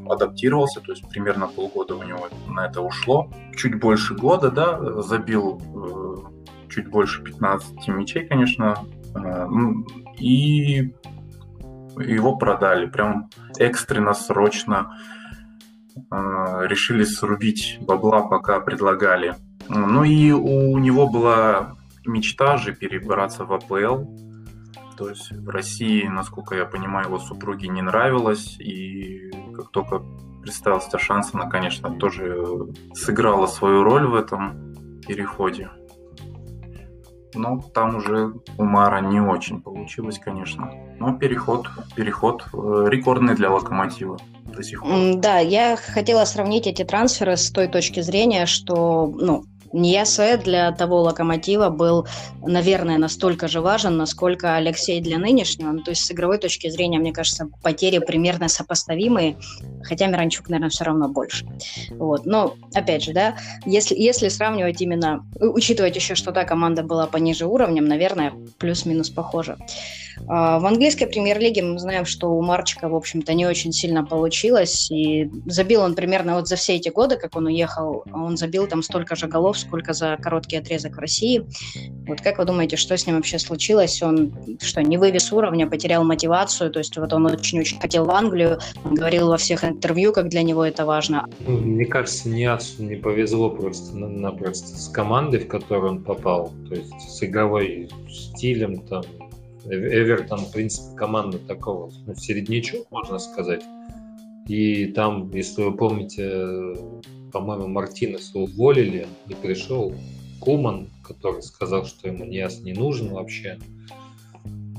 адаптировался, 0.08 0.80
то 0.80 0.92
есть 0.92 1.08
примерно 1.08 1.48
полгода 1.48 1.96
у 1.96 2.02
него 2.02 2.28
на 2.48 2.66
это 2.66 2.82
ушло. 2.82 3.30
Чуть 3.56 3.78
больше 3.80 4.14
года, 4.14 4.50
да, 4.50 5.02
забил 5.02 5.60
э, 5.60 6.68
чуть 6.68 6.88
больше 6.88 7.22
15 7.22 7.88
мячей, 7.88 8.26
конечно. 8.26 8.76
Э, 9.16 9.46
и 10.18 10.94
его 11.98 12.36
продали 12.36 12.86
прям 12.86 13.30
экстренно, 13.58 14.14
срочно. 14.14 14.92
Э, 16.10 16.66
решили 16.66 17.04
срубить 17.04 17.78
бабла, 17.80 18.22
пока 18.22 18.60
предлагали. 18.60 19.36
Ну 19.68 20.04
и 20.04 20.32
у 20.32 20.76
него 20.78 21.08
была 21.08 21.76
мечта 22.04 22.56
же 22.56 22.74
перебраться 22.74 23.44
в 23.44 23.52
АПЛ. 23.52 24.04
То 24.96 25.08
есть 25.08 25.32
в 25.32 25.48
России, 25.48 26.06
насколько 26.06 26.54
я 26.54 26.66
понимаю, 26.66 27.06
его 27.06 27.18
супруге 27.18 27.68
не 27.68 27.82
нравилось. 27.82 28.56
И 28.58 29.30
как 29.56 29.70
только 29.70 30.02
представился 30.42 30.98
шанс, 30.98 31.30
она, 31.32 31.48
конечно, 31.48 31.90
тоже 31.90 32.68
сыграла 32.92 33.46
свою 33.46 33.84
роль 33.84 34.06
в 34.06 34.14
этом 34.14 34.74
переходе. 35.06 35.70
Но 37.34 37.60
там 37.72 37.96
уже 37.96 38.32
у 38.58 38.64
Мара 38.64 39.00
не 39.00 39.20
очень 39.20 39.60
получилось, 39.60 40.18
конечно. 40.18 40.70
Но 41.00 41.16
переход, 41.18 41.68
переход 41.96 42.46
э, 42.52 42.84
рекордный 42.88 43.34
для 43.34 43.50
Локомотива 43.50 44.18
до 44.54 44.62
сих 44.62 44.80
пор. 44.82 45.16
Да, 45.16 45.38
я 45.38 45.76
хотела 45.76 46.24
сравнить 46.24 46.66
эти 46.66 46.84
трансферы 46.84 47.36
с 47.36 47.50
той 47.50 47.68
точки 47.68 48.00
зрения, 48.00 48.46
что, 48.46 49.06
ну, 49.06 49.44
Ньясе 49.74 50.36
для 50.36 50.70
того 50.70 51.02
локомотива 51.02 51.68
был, 51.68 52.06
наверное, 52.46 52.96
настолько 52.96 53.48
же 53.48 53.60
важен, 53.60 53.96
насколько 53.96 54.54
Алексей 54.54 55.00
для 55.00 55.18
нынешнего. 55.18 55.72
Ну, 55.72 55.82
то 55.82 55.90
есть 55.90 56.04
с 56.04 56.12
игровой 56.12 56.38
точки 56.38 56.70
зрения, 56.70 57.00
мне 57.00 57.12
кажется, 57.12 57.48
потери 57.62 57.98
примерно 57.98 58.48
сопоставимые, 58.48 59.36
хотя 59.82 60.06
Миранчук, 60.06 60.48
наверное, 60.48 60.70
все 60.70 60.84
равно 60.84 61.08
больше. 61.08 61.44
Вот. 61.90 62.24
Но, 62.24 62.54
опять 62.72 63.02
же, 63.02 63.12
да, 63.12 63.36
если, 63.66 63.96
если 63.96 64.28
сравнивать 64.28 64.80
именно, 64.80 65.26
учитывать 65.40 65.96
еще, 65.96 66.14
что 66.14 66.30
та 66.30 66.44
команда 66.44 66.84
была 66.84 67.08
пониже 67.08 67.46
уровнем, 67.46 67.86
наверное, 67.86 68.32
плюс-минус 68.58 69.10
похоже. 69.10 69.56
А, 70.28 70.58
в 70.58 70.66
английской 70.66 71.06
премьер-лиге 71.06 71.62
мы 71.62 71.78
знаем, 71.78 72.04
что 72.04 72.28
у 72.28 72.42
Марчика, 72.42 72.88
в 72.88 72.94
общем-то, 72.94 73.34
не 73.34 73.46
очень 73.46 73.72
сильно 73.72 74.04
получилось. 74.04 74.90
И 74.90 75.30
забил 75.46 75.82
он 75.82 75.94
примерно 75.94 76.36
вот 76.36 76.48
за 76.48 76.56
все 76.56 76.76
эти 76.76 76.88
годы, 76.88 77.16
как 77.16 77.36
он 77.36 77.46
уехал, 77.46 78.04
он 78.12 78.36
забил 78.36 78.66
там 78.66 78.82
столько 78.82 79.16
же 79.16 79.26
голов, 79.26 79.58
сколько 79.58 79.92
за 79.92 80.16
короткий 80.20 80.56
отрезок 80.56 80.96
в 80.96 80.98
России. 80.98 81.44
Вот 82.06 82.20
как 82.20 82.38
вы 82.38 82.44
думаете, 82.44 82.76
что 82.76 82.96
с 82.96 83.06
ним 83.06 83.16
вообще 83.16 83.38
случилось? 83.38 84.02
Он 84.02 84.32
что, 84.60 84.82
не 84.82 84.96
вывез 84.96 85.32
уровня, 85.32 85.66
потерял 85.66 86.04
мотивацию? 86.04 86.70
То 86.70 86.78
есть 86.78 86.96
вот 86.96 87.12
он 87.12 87.26
очень-очень 87.26 87.80
хотел 87.80 88.04
в 88.04 88.10
Англию, 88.10 88.58
говорил 88.84 89.28
во 89.28 89.36
всех 89.36 89.64
интервью, 89.64 90.12
как 90.12 90.28
для 90.28 90.42
него 90.42 90.64
это 90.64 90.84
важно. 90.84 91.26
Ну, 91.46 91.58
мне 91.58 91.86
кажется, 91.86 92.28
Ниасу 92.28 92.82
не 92.82 92.96
повезло 92.96 93.50
просто-напросто 93.50 94.68
с 94.68 94.88
командой, 94.88 95.40
в 95.40 95.48
которую 95.48 95.92
он 95.92 96.04
попал. 96.04 96.52
То 96.68 96.74
есть 96.74 96.92
с 97.00 97.22
игровой 97.22 97.88
стилем, 98.08 98.78
там, 98.86 99.02
Эвертон, 99.66 100.40
в 100.40 100.52
принципе, 100.52 100.96
команда 100.96 101.38
такого 101.38 101.92
ну, 102.06 102.14
середнячок, 102.14 102.90
можно 102.90 103.18
сказать. 103.18 103.62
И 104.46 104.86
там, 104.86 105.30
если 105.32 105.62
вы 105.62 105.76
помните, 105.76 106.76
по-моему, 107.32 107.66
Мартинеса 107.68 108.38
уволили, 108.38 109.06
и 109.28 109.34
пришел 109.34 109.94
Куман, 110.40 110.88
который 111.02 111.42
сказал, 111.42 111.86
что 111.86 112.08
ему 112.08 112.24
Ниас 112.24 112.60
не 112.60 112.74
нужен 112.74 113.08
вообще. 113.08 113.58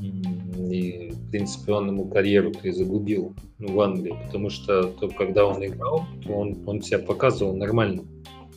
И, 0.02 1.12
в 1.12 1.32
принципе, 1.32 1.74
он 1.74 1.88
ему 1.88 2.06
карьеру-то 2.06 2.68
и 2.68 2.72
загубил 2.72 3.36
ну, 3.60 3.74
в 3.74 3.82
Англии, 3.82 4.16
потому 4.26 4.50
что 4.50 4.84
то, 4.84 5.10
когда 5.10 5.46
он 5.46 5.66
играл, 5.66 6.06
то 6.24 6.34
он, 6.34 6.64
он 6.66 6.82
себя 6.82 7.00
показывал 7.00 7.56
нормально 7.56 8.04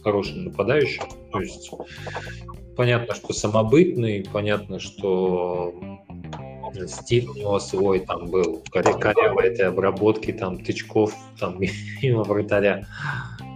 хорошим 0.02 0.44
нападающим. 0.44 1.04
То 1.32 1.40
есть 1.40 1.70
понятно, 2.76 3.14
что 3.14 3.32
самобытный, 3.32 4.24
понятно, 4.32 4.78
что 4.78 5.74
стиль 6.86 7.26
у 7.26 7.34
него 7.34 7.58
свой 7.58 8.00
там 8.00 8.26
был, 8.26 8.62
корявой 8.70 9.48
этой 9.48 9.66
обработки, 9.66 10.32
там, 10.32 10.62
тычков, 10.62 11.14
там, 11.38 11.60
мимо 12.02 12.24
вратаря. 12.24 12.86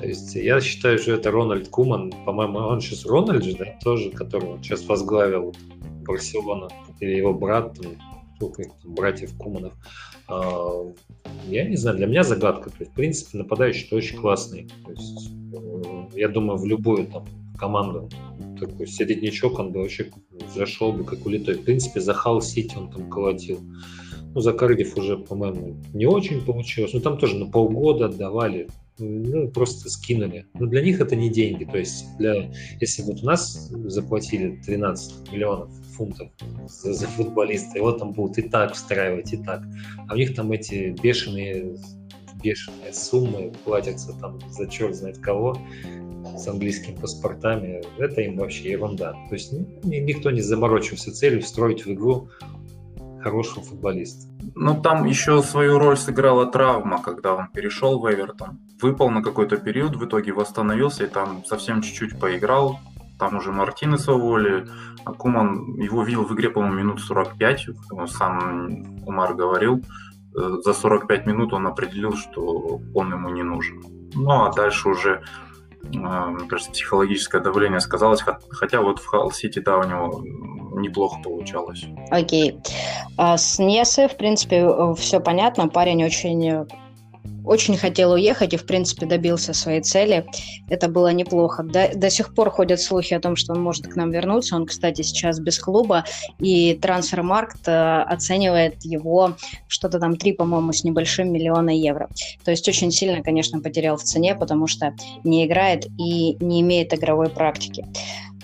То 0.01 0.07
есть 0.07 0.35
я 0.35 0.61
считаю, 0.61 0.99
что 0.99 1.13
это 1.13 1.31
Рональд 1.31 1.69
Куман, 1.69 2.13
по-моему, 2.25 2.59
он 2.59 2.81
сейчас 2.81 3.07
Рональд 3.07 3.45
же, 3.45 3.57
да, 3.57 3.67
тоже, 3.85 4.11
который 4.11 4.59
сейчас 4.63 4.85
возглавил 4.87 5.55
Барселона, 6.05 6.69
или 7.01 7.17
его 7.17 7.33
брат, 7.33 7.79
там, 7.81 7.93
сколько 8.37 8.65
братьев 8.85 9.37
Куманов. 9.37 9.75
А, 10.29 10.93
я 11.47 11.69
не 11.69 11.77
знаю, 11.77 11.99
для 11.99 12.07
меня 12.07 12.25
загадка. 12.25 12.71
То 12.71 12.77
есть, 12.81 12.93
в 12.93 12.95
принципе, 12.95 13.39
нападающий 13.39 13.97
очень 13.97 14.19
классный. 14.19 14.69
То 14.85 14.91
есть, 14.91 15.31
э, 15.53 16.19
я 16.19 16.29
думаю, 16.29 16.59
в 16.59 16.67
любую 16.67 17.07
там 17.07 17.25
команду 17.63 18.09
такой 18.59 18.89
середнячок, 18.89 19.59
он 19.61 19.71
бы 19.71 19.83
вообще 19.83 20.11
зашел 20.53 20.93
бы 20.93 21.05
как 21.05 21.25
улитой. 21.25 21.55
В 21.55 21.65
принципе, 21.65 22.01
за 22.01 22.13
Халл 22.13 22.43
Сити 22.43 22.75
он 22.77 22.91
там 22.91 23.09
колотил. 23.09 23.61
Ну, 24.35 24.41
за 24.41 24.53
Кардив 24.53 24.97
уже, 24.97 25.17
по-моему, 25.17 25.77
не 25.95 26.07
очень 26.07 26.45
получилось. 26.45 26.93
Ну, 26.93 27.01
там 27.01 27.19
тоже 27.19 27.37
на 27.37 27.47
полгода 27.47 28.07
отдавали. 28.07 28.69
Ну, 28.99 29.49
просто 29.49 29.89
скинули. 29.89 30.47
Но 30.55 30.67
для 30.67 30.83
них 30.83 31.01
это 31.01 31.15
не 31.15 31.31
деньги. 31.31 31.65
То 31.65 31.79
есть, 31.79 32.05
для, 32.19 32.51
если 32.81 33.03
вот 33.03 33.23
у 33.23 33.27
нас 33.27 33.71
заплатили 33.71 34.61
13 34.67 35.33
миллионов 35.33 35.71
фунтов 35.97 36.29
за, 36.69 36.95
за 36.95 37.07
футболиста, 37.07 37.79
его 37.79 37.93
там 37.93 38.13
будут 38.13 38.39
и 38.39 38.43
так 38.43 38.75
встраивать, 38.75 39.33
и 39.33 39.37
так. 39.37 39.63
А 40.09 40.15
у 40.15 40.17
них 40.17 40.35
там 40.35 40.51
эти 40.51 40.97
бешеные 41.01 41.77
бешеные 42.43 42.93
суммы 42.93 43.53
платятся 43.65 44.13
там 44.21 44.39
за 44.51 44.69
черт 44.69 44.95
знает 44.95 45.19
кого 45.19 45.57
с 46.37 46.47
английскими 46.47 46.97
паспортами, 46.97 47.83
это 47.99 48.21
им 48.21 48.37
вообще 48.37 48.71
ерунда. 48.73 49.13
То 49.29 49.35
есть 49.35 49.53
никто 49.83 50.31
не 50.31 50.41
заморочился 50.41 51.13
целью 51.13 51.43
встроить 51.43 51.85
в 51.85 51.93
игру 51.93 52.29
хорошего 53.23 53.65
футболиста. 53.65 54.29
Ну, 54.55 54.81
там 54.81 55.05
еще 55.05 55.43
свою 55.43 55.79
роль 55.79 55.97
сыграла 55.97 56.47
травма, 56.47 57.01
когда 57.03 57.35
он 57.35 57.49
перешел 57.49 57.99
в 57.99 58.11
Эвертон. 58.11 58.59
Выпал 58.81 59.11
на 59.11 59.23
какой-то 59.23 59.57
период, 59.57 59.97
в 59.97 60.05
итоге 60.05 60.33
восстановился 60.33 61.05
и 61.05 61.09
там 61.09 61.45
совсем 61.45 61.83
чуть-чуть 61.83 62.19
поиграл. 62.19 62.81
Там 63.19 63.37
уже 63.37 63.53
Мартинеса 63.53 64.13
уволили. 64.13 64.67
А 65.05 65.13
Куман 65.13 65.77
его 65.81 66.03
видел 66.03 66.25
в 66.25 66.35
игре, 66.35 66.51
по-моему, 66.51 66.77
минут 66.77 67.01
45, 67.01 67.67
сам 68.09 69.03
Умар 69.07 69.35
говорил. 69.35 69.85
Э, 70.37 70.57
за 70.63 70.73
45 70.73 71.27
минут 71.27 71.53
он 71.53 71.67
определил, 71.67 72.17
что 72.17 72.81
он 72.95 73.13
ему 73.13 73.31
не 73.31 73.43
нужен. 73.43 73.83
Ну 74.15 74.45
а 74.45 74.53
дальше 74.53 74.89
уже 74.89 75.23
мне 75.83 76.49
кажется, 76.49 76.71
психологическое 76.71 77.41
давление 77.41 77.81
сказалось, 77.81 78.23
хотя 78.51 78.81
вот 78.81 79.01
в 79.01 79.07
Халл 79.07 79.33
Сити, 79.33 79.59
да, 79.59 79.79
у 79.79 79.83
него 79.83 80.23
неплохо 80.81 81.21
получалось. 81.23 81.85
Окей. 82.11 82.61
А 83.19 83.37
с 83.37 83.59
Ньесе, 83.59 84.09
в 84.09 84.17
принципе, 84.17 84.95
все 84.95 85.21
понятно. 85.21 85.69
Парень 85.69 86.05
очень 86.05 86.67
очень 87.45 87.77
хотел 87.77 88.13
уехать 88.13 88.55
и, 88.55 88.57
в 88.57 88.67
принципе, 88.67 89.07
добился 89.07 89.53
своей 89.53 89.81
цели. 89.81 90.27
Это 90.69 90.89
было 90.89 91.13
неплохо. 91.13 91.63
До, 91.63 91.91
до 91.95 92.11
сих 92.11 92.35
пор 92.35 92.51
ходят 92.51 92.81
слухи 92.81 93.15
о 93.15 93.21
том, 93.21 93.37
что 93.37 93.53
он 93.53 93.63
может 93.63 93.87
к 93.87 93.97
нам 93.97 94.11
вернуться. 94.11 94.57
Он, 94.57 94.67
кстати, 94.67 95.03
сейчас 95.03 95.41
без 95.41 95.59
клуба, 95.59 96.05
и 96.39 96.75
трансфермаркт 96.75 97.67
э, 97.67 98.03
оценивает 98.03 98.85
его 98.85 99.37
что-то 99.69 99.99
там 99.99 100.17
3, 100.17 100.33
по-моему, 100.33 100.73
с 100.73 100.85
небольшим 100.85 101.33
миллиона 101.33 101.71
евро. 101.71 102.09
То 102.45 102.51
есть 102.51 102.69
очень 102.69 102.91
сильно, 102.91 103.23
конечно, 103.23 103.61
потерял 103.61 103.97
в 103.97 104.03
цене, 104.03 104.35
потому 104.35 104.67
что 104.67 104.95
не 105.25 105.47
играет 105.47 105.87
и 105.99 106.37
не 106.41 106.61
имеет 106.61 106.95
игровой 106.95 107.29
практики. 107.29 107.87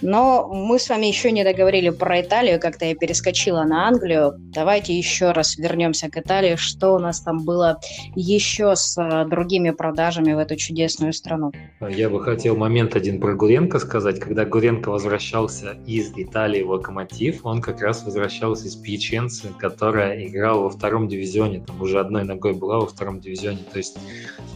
Но 0.03 0.49
мы 0.49 0.79
с 0.79 0.89
вами 0.89 1.07
еще 1.07 1.33
не 1.33 1.45
договорили 1.45 1.91
про 1.91 2.21
Италию, 2.21 2.61
как-то 2.61 2.85
я 2.85 2.95
перескочила 2.95 3.65
на 3.65 3.89
Англию. 3.89 4.35
Давайте 4.39 4.97
еще 4.97 5.33
раз 5.33 5.57
вернемся 5.57 6.09
к 6.09 6.17
Италии. 6.17 6.57
Что 6.57 6.95
у 6.95 6.99
нас 6.99 7.21
там 7.21 7.45
было 7.45 7.81
еще 8.15 8.77
с 8.77 8.97
а, 8.97 9.25
другими 9.25 9.71
продажами 9.71 10.33
в 10.33 10.39
эту 10.39 10.57
чудесную 10.57 11.13
страну? 11.13 11.53
Я 11.81 12.11
бы 12.11 12.23
хотел 12.23 12.57
момент 12.57 12.95
один 12.95 13.21
про 13.21 13.35
Гуренко 13.35 13.79
сказать. 13.79 14.21
Когда 14.21 14.45
Гуренко 14.45 14.91
возвращался 14.91 15.77
из 15.87 16.13
Италии 16.17 16.63
в 16.63 16.71
Локомотив, 16.71 17.45
он 17.45 17.61
как 17.61 17.81
раз 17.83 18.05
возвращался 18.05 18.67
из 18.67 18.77
Пьяченцы, 18.77 19.49
которая 19.59 20.25
играла 20.25 20.63
во 20.63 20.71
втором 20.71 21.09
дивизионе. 21.09 21.61
Там 21.67 21.81
уже 21.81 21.99
одной 21.99 22.25
ногой 22.25 22.55
была 22.55 22.79
во 22.81 22.87
втором 22.87 23.21
дивизионе. 23.21 23.65
То 23.73 23.79
есть 23.79 23.99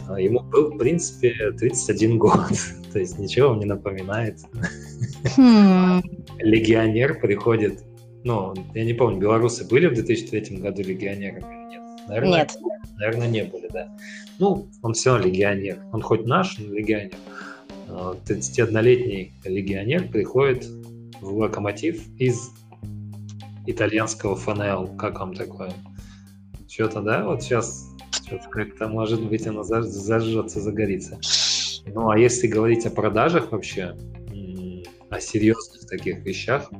а, 0.07 0.19
ему 0.19 0.39
был, 0.39 0.71
в 0.71 0.77
принципе, 0.77 1.51
31 1.57 2.17
год. 2.17 2.49
То 2.93 2.99
есть 2.99 3.17
ничего 3.19 3.49
вам 3.49 3.59
не 3.59 3.65
напоминает. 3.65 4.39
Хм. 5.35 6.01
Легионер 6.39 7.19
приходит, 7.19 7.83
ну, 8.23 8.53
я 8.73 8.83
не 8.83 8.93
помню, 8.93 9.19
белорусы 9.19 9.65
были 9.67 9.87
в 9.87 9.93
2003 9.93 10.57
году 10.57 10.81
легионерами 10.81 11.39
или 11.39 11.69
нет? 11.71 11.81
Наверное, 12.07 12.39
нет. 12.39 12.57
Наверное, 12.97 13.27
не 13.27 13.43
были, 13.43 13.69
да. 13.71 13.95
Ну, 14.39 14.67
он 14.81 14.93
все 14.93 15.11
равно 15.11 15.27
легионер. 15.27 15.79
Он 15.91 16.01
хоть 16.01 16.25
наш, 16.25 16.57
но 16.57 16.73
легионер. 16.73 17.11
31-летний 17.87 19.33
а, 19.45 19.49
легионер 19.49 20.07
приходит 20.07 20.65
в 21.21 21.37
локомотив 21.37 22.01
из 22.17 22.51
итальянского 23.65 24.35
ФНЛ. 24.35 24.97
Как 24.97 25.19
вам 25.19 25.33
такое? 25.33 25.73
Что-то, 26.67 27.01
да? 27.01 27.25
Вот 27.25 27.43
сейчас 27.43 27.87
что-то 28.11 28.49
как-то, 28.49 28.87
может 28.87 29.23
быть, 29.23 29.45
оно 29.47 29.63
зажжется, 29.63 30.59
загорится. 30.59 31.19
Ну, 31.85 32.09
а 32.09 32.17
если 32.17 32.47
говорить 32.47 32.85
о 32.85 32.89
продажах 32.89 33.51
вообще, 33.51 33.95
о 35.13 35.21
серьезных 35.21 35.87
таких 35.87 36.19
вещах, 36.19 36.71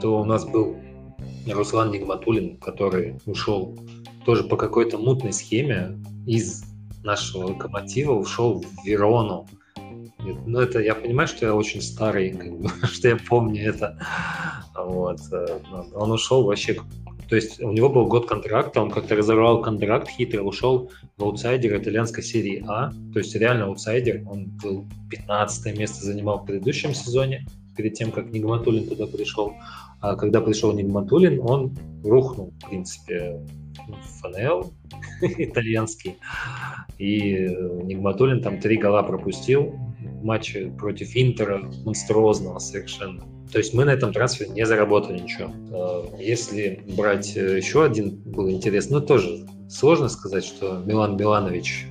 то 0.00 0.20
у 0.20 0.24
нас 0.24 0.44
был 0.44 0.76
Руслан 1.46 1.90
Нигматулин, 1.90 2.58
который 2.58 3.18
ушел 3.26 3.76
тоже 4.24 4.44
по 4.44 4.56
какой-то 4.56 4.98
мутной 4.98 5.32
схеме 5.32 5.98
из 6.26 6.64
нашего 7.02 7.46
локомотива, 7.46 8.12
ушел 8.12 8.62
в 8.62 8.84
Верону. 8.84 9.48
Ну, 10.18 10.58
это 10.58 10.80
я 10.80 10.94
понимаю, 10.94 11.28
что 11.28 11.46
я 11.46 11.54
очень 11.54 11.80
старый, 11.80 12.32
как 12.32 12.58
бы, 12.58 12.68
что 12.86 13.08
я 13.08 13.16
помню 13.16 13.70
это. 13.70 13.98
Вот. 14.76 15.20
Э, 15.32 15.60
он 15.94 16.10
ушел 16.10 16.44
вообще 16.44 16.78
то 17.28 17.36
есть 17.36 17.60
у 17.60 17.70
него 17.72 17.90
был 17.90 18.06
год 18.06 18.26
контракта, 18.26 18.80
он 18.80 18.90
как-то 18.90 19.14
разорвал 19.14 19.60
контракт, 19.60 20.08
хитро 20.08 20.42
ушел 20.42 20.90
в 21.16 21.22
аутсайдер 21.22 21.76
итальянской 21.76 22.22
серии 22.22 22.64
А. 22.66 22.90
То 23.12 23.18
есть 23.18 23.34
реально 23.34 23.66
аутсайдер, 23.66 24.22
он 24.26 24.46
был 24.62 24.86
15 25.10 25.78
место 25.78 26.06
занимал 26.06 26.38
в 26.38 26.46
предыдущем 26.46 26.94
сезоне, 26.94 27.46
перед 27.76 27.94
тем, 27.94 28.10
как 28.10 28.32
Нигматулин 28.32 28.88
туда 28.88 29.06
пришел. 29.06 29.52
А 30.00 30.16
когда 30.16 30.40
пришел 30.40 30.72
Нигматулин, 30.72 31.40
он 31.40 31.76
рухнул, 32.02 32.52
в 32.60 32.68
принципе, 32.68 33.40
в 33.86 34.20
ФНЛ 34.20 34.72
итальянский. 35.22 36.16
И 36.98 37.46
Нигматулин 37.84 38.42
там 38.42 38.58
три 38.58 38.78
гола 38.78 39.02
пропустил 39.02 39.74
в 40.00 40.24
матче 40.24 40.72
против 40.76 41.14
Интера, 41.14 41.70
монструозного 41.84 42.58
совершенно. 42.58 43.24
То 43.52 43.58
есть 43.58 43.72
мы 43.74 43.84
на 43.84 43.90
этом 43.90 44.12
трансфере 44.12 44.50
не 44.50 44.66
заработали 44.66 45.20
ничего. 45.20 45.50
А, 45.72 46.16
если 46.18 46.82
брать 46.96 47.36
э, 47.36 47.56
еще 47.56 47.84
один 47.84 48.16
был 48.24 48.50
интересный, 48.50 49.00
ну 49.00 49.06
тоже 49.06 49.46
сложно 49.68 50.08
сказать, 50.08 50.44
что 50.44 50.82
Милан 50.84 51.16
Миланович 51.16 51.86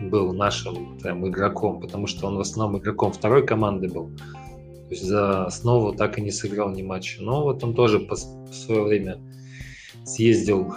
был 0.00 0.32
нашим 0.32 0.98
там, 0.98 1.26
игроком, 1.28 1.80
потому 1.80 2.06
что 2.06 2.26
он 2.26 2.36
в 2.36 2.40
основном 2.40 2.80
игроком 2.80 3.12
второй 3.12 3.46
команды 3.46 3.88
был. 3.88 4.08
То 4.16 4.90
есть 4.90 5.02
за 5.02 5.46
основу 5.46 5.92
так 5.92 6.18
и 6.18 6.22
не 6.22 6.30
сыграл 6.30 6.70
ни 6.70 6.82
матча. 6.82 7.22
Но 7.22 7.42
вот 7.42 7.62
он 7.64 7.74
тоже 7.74 8.00
по, 8.00 8.14
в 8.14 8.54
свое 8.54 8.82
время 8.82 9.18
съездил 10.04 10.74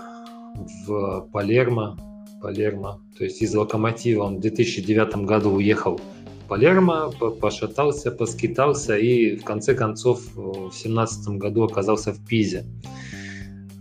в 0.86 1.28
Палермо, 1.32 1.97
Палермо, 2.41 3.02
то 3.17 3.23
есть 3.23 3.41
из 3.41 3.54
Локомотива 3.56 4.23
он 4.23 4.38
в 4.38 4.41
2009 4.41 5.25
году 5.25 5.52
уехал 5.52 5.99
Палермо, 6.47 7.12
пошатался, 7.41 8.12
поскитался 8.12 8.97
и 8.97 9.36
в 9.36 9.43
конце 9.43 9.75
концов 9.75 10.21
в 10.36 10.71
семнадцатом 10.71 11.39
году 11.39 11.63
оказался 11.63 12.13
в 12.13 12.25
Пизе. 12.25 12.65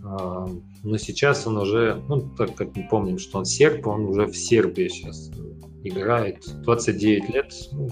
А, 0.03 0.47
но 0.83 0.97
сейчас 0.97 1.45
он 1.47 1.57
уже, 1.57 2.01
ну, 2.07 2.21
так 2.37 2.55
как 2.55 2.75
мы 2.75 2.87
помним, 2.89 3.19
что 3.19 3.39
он 3.39 3.45
серб, 3.45 3.87
он 3.87 4.05
уже 4.05 4.25
в 4.25 4.35
Сербии 4.35 4.87
сейчас 4.87 5.31
играет. 5.83 6.45
29 6.63 7.29
лет, 7.29 7.53
ну, 7.71 7.89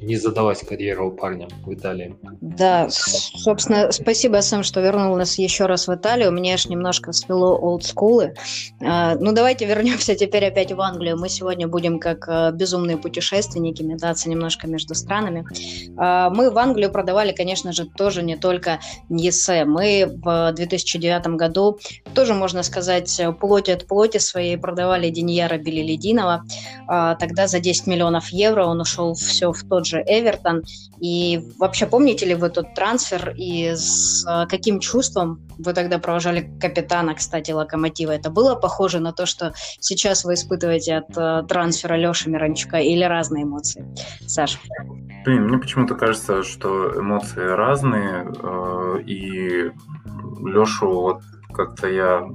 не 0.00 0.16
задалась 0.16 0.62
карьера 0.62 1.02
у 1.02 1.10
парня 1.10 1.48
в 1.64 1.72
Италии. 1.72 2.16
Да, 2.40 2.88
собственно, 2.90 3.92
спасибо, 3.92 4.40
Сэм, 4.40 4.62
что 4.62 4.80
вернул 4.80 5.14
нас 5.16 5.38
еще 5.38 5.66
раз 5.66 5.88
в 5.88 5.94
Италию. 5.94 6.32
Мне 6.32 6.54
аж 6.54 6.66
немножко 6.66 7.12
свело 7.12 7.56
олдскулы. 7.56 8.34
А, 8.82 9.16
ну, 9.16 9.32
давайте 9.32 9.66
вернемся 9.66 10.14
теперь 10.14 10.46
опять 10.46 10.72
в 10.72 10.80
Англию. 10.80 11.18
Мы 11.18 11.28
сегодня 11.28 11.68
будем 11.68 11.98
как 11.98 12.28
а, 12.28 12.50
безумные 12.50 12.96
путешественники 12.96 13.82
метаться 13.82 14.30
немножко 14.30 14.66
между 14.66 14.94
странами. 14.94 15.44
А, 15.98 16.30
мы 16.30 16.50
в 16.50 16.58
Англию 16.58 16.90
продавали, 16.90 17.32
конечно 17.32 17.72
же, 17.72 17.84
тоже 17.84 18.22
не 18.22 18.36
только 18.36 18.80
Ньесе. 19.10 19.66
Мы 19.66 20.10
в 20.24 20.52
2009 20.52 21.36
году 21.36 21.78
тоже, 22.14 22.32
можно 22.32 22.62
сказать, 22.62 23.20
плоть 23.38 23.68
от 23.68 23.86
плоти 23.86 24.18
своей 24.18 24.56
продавали 24.56 25.10
Деньяра 25.10 25.58
Белилединова. 25.58 26.44
Тогда 26.86 27.46
за 27.46 27.60
10 27.60 27.86
миллионов 27.86 28.28
евро 28.28 28.64
он 28.64 28.80
ушел 28.80 29.14
все 29.14 29.52
в 29.52 29.62
тот 29.62 29.86
же 29.86 29.89
Эвертон. 29.98 30.62
И 31.00 31.40
вообще 31.58 31.86
помните 31.86 32.26
ли 32.26 32.34
вы 32.34 32.50
тот 32.50 32.74
трансфер 32.74 33.34
и 33.36 33.72
с 33.74 34.24
а, 34.26 34.46
каким 34.46 34.80
чувством 34.80 35.40
вы 35.58 35.72
тогда 35.72 35.98
провожали 35.98 36.50
капитана, 36.60 37.14
кстати, 37.14 37.50
Локомотива? 37.50 38.12
Это 38.12 38.30
было 38.30 38.54
похоже 38.54 39.00
на 39.00 39.12
то, 39.12 39.26
что 39.26 39.52
сейчас 39.80 40.24
вы 40.24 40.34
испытываете 40.34 40.96
от 40.96 41.10
uh, 41.10 41.46
трансфера 41.46 41.94
Леши 41.94 42.30
Миранчука 42.30 42.78
или 42.78 43.04
разные 43.04 43.44
эмоции? 43.44 43.84
Саша. 44.26 44.58
Блин, 45.24 45.44
мне 45.44 45.58
почему-то 45.58 45.94
кажется, 45.94 46.42
что 46.42 46.98
эмоции 46.98 47.40
разные, 47.40 48.32
э, 48.42 49.02
и 49.06 49.70
Лешу 50.46 50.88
вот 50.88 51.22
как-то 51.52 51.88
я 51.88 52.26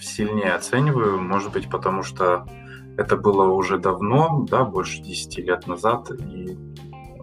сильнее 0.00 0.54
оцениваю, 0.54 1.20
может 1.20 1.52
быть, 1.52 1.70
потому 1.70 2.02
что 2.02 2.44
это 2.96 3.16
было 3.16 3.48
уже 3.52 3.78
давно, 3.78 4.44
да, 4.48 4.64
больше 4.64 5.00
10 5.00 5.38
лет 5.38 5.66
назад, 5.66 6.10
и, 6.10 6.56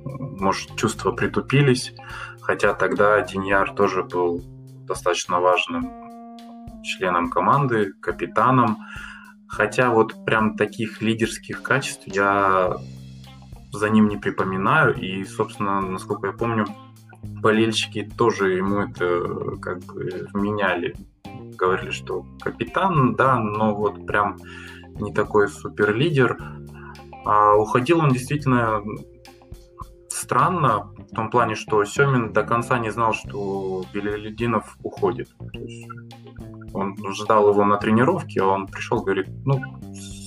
может, 0.05 0.75
чувства 0.75 1.11
притупились, 1.11 1.93
хотя 2.41 2.73
тогда 2.73 3.21
Диньяр 3.21 3.73
тоже 3.73 4.03
был 4.03 4.41
достаточно 4.87 5.39
важным 5.39 5.91
членом 6.83 7.29
команды, 7.29 7.93
капитаном, 7.99 8.77
хотя 9.47 9.89
вот 9.89 10.25
прям 10.25 10.55
таких 10.55 11.01
лидерских 11.01 11.63
качеств 11.63 12.03
я 12.05 12.77
за 13.71 13.89
ним 13.89 14.07
не 14.07 14.17
припоминаю, 14.17 14.95
и, 14.95 15.23
собственно, 15.25 15.81
насколько 15.81 16.27
я 16.27 16.33
помню, 16.33 16.65
болельщики 17.23 18.09
тоже 18.17 18.53
ему 18.53 18.81
это 18.81 19.57
как 19.61 19.83
бы 19.85 20.27
вменяли. 20.33 20.95
Говорили, 21.57 21.91
что 21.91 22.25
капитан, 22.41 23.15
да, 23.15 23.37
но 23.39 23.73
вот 23.73 24.05
прям 24.05 24.37
не 24.99 25.13
такой 25.13 25.47
супер 25.47 25.95
лидер. 25.95 26.37
А 27.25 27.55
уходил 27.55 27.99
он 27.99 28.11
действительно 28.11 28.81
странно, 30.25 30.91
в 31.11 31.15
том 31.15 31.29
плане, 31.29 31.55
что 31.55 31.85
Семин 31.85 32.33
до 32.33 32.43
конца 32.43 32.79
не 32.79 32.89
знал, 32.91 33.13
что 33.13 33.85
Белелединов 33.93 34.77
уходит. 34.83 35.29
он 36.73 36.97
ждал 37.13 37.49
его 37.49 37.63
на 37.63 37.77
тренировке, 37.77 38.41
а 38.41 38.47
он 38.47 38.67
пришел, 38.67 39.03
говорит, 39.03 39.27
ну, 39.45 39.61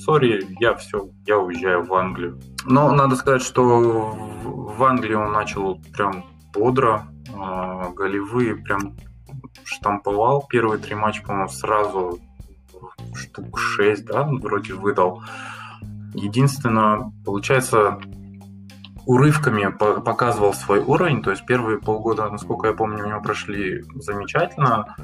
сори, 0.05 0.47
я 0.61 0.75
все, 0.75 1.11
я 1.27 1.39
уезжаю 1.39 1.85
в 1.85 1.93
Англию. 1.95 2.41
Но 2.65 2.93
надо 2.93 3.17
сказать, 3.17 3.43
что 3.43 4.15
в 4.45 4.83
Англии 4.85 5.15
он 5.15 5.33
начал 5.33 5.81
прям 5.93 6.25
бодро, 6.55 7.09
а, 7.37 7.91
голевые 7.91 8.55
прям 8.55 8.97
штамповал. 9.65 10.47
Первые 10.49 10.79
три 10.79 10.95
матча, 10.95 11.23
по-моему, 11.23 11.49
сразу 11.49 12.21
штук 13.15 13.59
6, 13.59 14.05
да, 14.07 14.25
вроде 14.25 14.75
выдал. 14.75 15.23
Единственное, 16.15 17.13
получается, 17.25 18.01
урывками 19.09 19.71
показывал 20.03 20.53
свой 20.53 20.81
уровень, 20.81 21.23
то 21.23 21.31
есть 21.31 21.47
первые 21.47 21.79
полгода, 21.79 22.29
насколько 22.29 22.67
я 22.69 22.75
помню, 22.75 23.05
у 23.05 23.09
него 23.09 23.23
прошли 23.23 23.83
замечательно, 23.95 24.97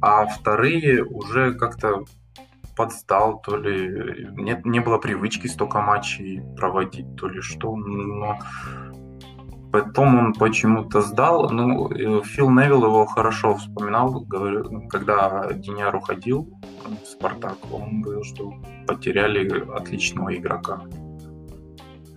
а 0.00 0.24
вторые 0.24 1.04
уже 1.04 1.52
как-то 1.52 2.04
подстал, 2.74 3.42
то 3.42 3.58
ли 3.58 4.28
нет, 4.32 4.64
не 4.64 4.80
было 4.80 4.96
привычки 4.96 5.46
столько 5.46 5.82
матчей 5.82 6.40
проводить, 6.56 7.14
то 7.16 7.28
ли 7.28 7.42
что, 7.42 7.76
но 7.76 8.38
Потом 9.72 10.18
он 10.18 10.32
почему-то 10.32 11.00
сдал. 11.00 11.48
Ну, 11.48 11.88
Фил 12.24 12.50
Невилл 12.50 12.86
его 12.86 13.06
хорошо 13.06 13.54
вспоминал, 13.54 14.20
говорю, 14.22 14.88
когда 14.88 15.48
Диняр 15.52 15.94
уходил 15.94 16.50
в 17.04 17.06
Спартак, 17.06 17.56
он 17.70 18.02
говорил, 18.02 18.24
что 18.24 18.52
потеряли 18.88 19.48
отличного 19.72 20.34
игрока. 20.34 20.82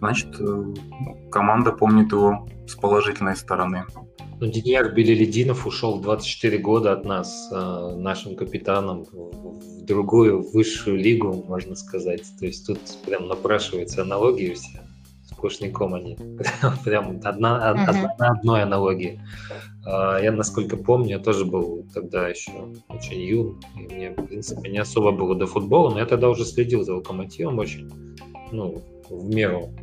Значит, 0.03 0.35
э, 0.37 0.73
команда 1.31 1.71
помнит 1.71 2.11
его 2.11 2.45
с 2.67 2.75
положительной 2.75 3.37
стороны. 3.37 3.85
Ну, 4.41 4.47
Диняр 4.47 4.93
Белелединов 4.93 5.65
ушел 5.65 5.97
в 5.97 6.01
24 6.01 6.57
года 6.57 6.91
от 6.91 7.05
нас, 7.05 7.47
э, 7.53 7.95
нашим 7.95 8.35
капитаном, 8.35 9.05
в 9.05 9.85
другую 9.85 10.41
высшую 10.51 10.97
лигу, 10.97 11.45
можно 11.47 11.75
сказать. 11.75 12.23
То 12.37 12.45
есть 12.45 12.67
тут 12.67 12.79
прям 13.05 13.29
напрашиваются 13.29 14.01
аналогии 14.01 14.53
все 14.55 14.81
сплошняком 15.25 15.93
они. 15.93 16.17
Прям 16.83 17.21
одна, 17.23 17.69
одна, 17.69 18.09
одной 18.17 18.63
аналогии. 18.63 19.21
А, 19.85 20.19
я, 20.19 20.33
насколько 20.33 20.75
помню, 20.75 21.11
я 21.11 21.19
тоже 21.19 21.45
был 21.45 21.85
тогда 21.93 22.27
еще 22.27 22.51
очень 22.89 23.21
юн, 23.21 23.61
и 23.77 23.93
мне, 23.93 24.09
в 24.11 24.25
принципе, 24.25 24.69
не 24.69 24.79
особо 24.79 25.13
было 25.13 25.33
до 25.33 25.45
футбола, 25.45 25.91
но 25.91 25.99
я 25.99 26.05
тогда 26.05 26.29
уже 26.29 26.43
следил 26.43 26.83
за 26.83 26.95
локомотивом 26.95 27.59
очень, 27.59 27.89
ну, 28.51 28.81
в 29.09 29.33
меру 29.33 29.73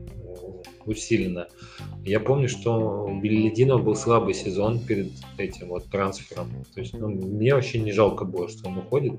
усиленно. 0.90 1.48
Я 2.04 2.20
помню, 2.20 2.48
что 2.48 3.04
у 3.04 3.20
Беллидинова 3.20 3.82
был 3.82 3.94
слабый 3.94 4.34
сезон 4.34 4.80
перед 4.80 5.12
этим 5.38 5.68
вот 5.68 5.86
трансфером. 5.86 6.50
То 6.74 6.80
есть 6.80 6.94
ну, 6.94 7.08
мне 7.08 7.54
вообще 7.54 7.78
не 7.78 7.92
жалко 7.92 8.24
было, 8.24 8.48
что 8.48 8.68
он 8.68 8.78
уходит. 8.78 9.14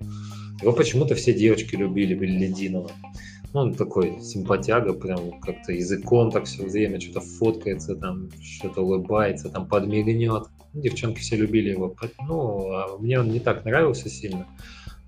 Его 0.62 0.73
почему-то 0.73 1.15
все 1.15 1.34
девочки 1.34 1.75
любили 1.75 2.13
Беллидинова. 2.13 2.91
Ну, 3.53 3.60
он 3.60 3.73
такой 3.73 4.21
симпатяга, 4.21 4.93
прям 4.93 5.39
как-то 5.41 5.73
языком 5.73 6.31
так 6.31 6.45
все 6.45 6.63
время 6.63 7.01
что-то 7.01 7.21
фоткается, 7.21 7.95
там 7.95 8.29
что-то 8.41 8.81
улыбается, 8.81 9.49
там 9.49 9.67
подмигнет. 9.67 10.47
Ну, 10.73 10.81
девчонки 10.81 11.19
все 11.19 11.36
любили 11.36 11.71
его. 11.71 11.93
Ну, 12.27 12.71
а 12.71 12.97
мне 12.97 13.19
он 13.19 13.29
не 13.29 13.39
так 13.39 13.65
нравился 13.65 14.10
сильно. 14.10 14.47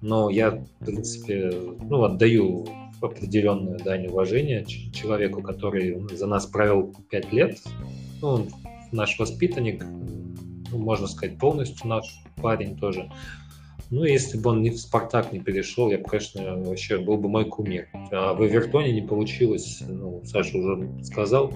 Но 0.01 0.29
я, 0.29 0.51
в 0.51 0.85
принципе, 0.85 1.53
ну, 1.81 2.03
отдаю 2.03 2.67
определенную 3.05 3.79
дань 3.79 4.07
уважения 4.07 4.65
человеку, 4.65 5.41
который 5.41 5.97
за 6.15 6.27
нас 6.27 6.45
провел 6.45 6.93
пять 7.09 7.31
лет. 7.31 7.61
Ну, 8.21 8.47
наш 8.91 9.19
воспитанник, 9.19 9.83
ну, 10.71 10.77
можно 10.77 11.07
сказать, 11.07 11.37
полностью 11.37 11.87
наш 11.87 12.05
парень 12.41 12.77
тоже. 12.77 13.11
Ну, 13.89 14.05
если 14.05 14.39
бы 14.39 14.51
он 14.51 14.61
не 14.61 14.71
в 14.71 14.79
«Спартак» 14.79 15.31
не 15.33 15.39
перешел, 15.39 15.91
я 15.91 15.99
бы, 15.99 16.05
конечно, 16.05 16.57
вообще 16.57 16.97
был 16.97 17.17
бы 17.17 17.29
мой 17.29 17.45
кумир. 17.45 17.89
А 18.11 18.33
в 18.33 18.45
«Эвертоне» 18.45 18.91
не 18.91 19.01
получилось, 19.01 19.83
ну, 19.87 20.21
Саша 20.25 20.57
уже 20.57 21.03
сказал, 21.03 21.53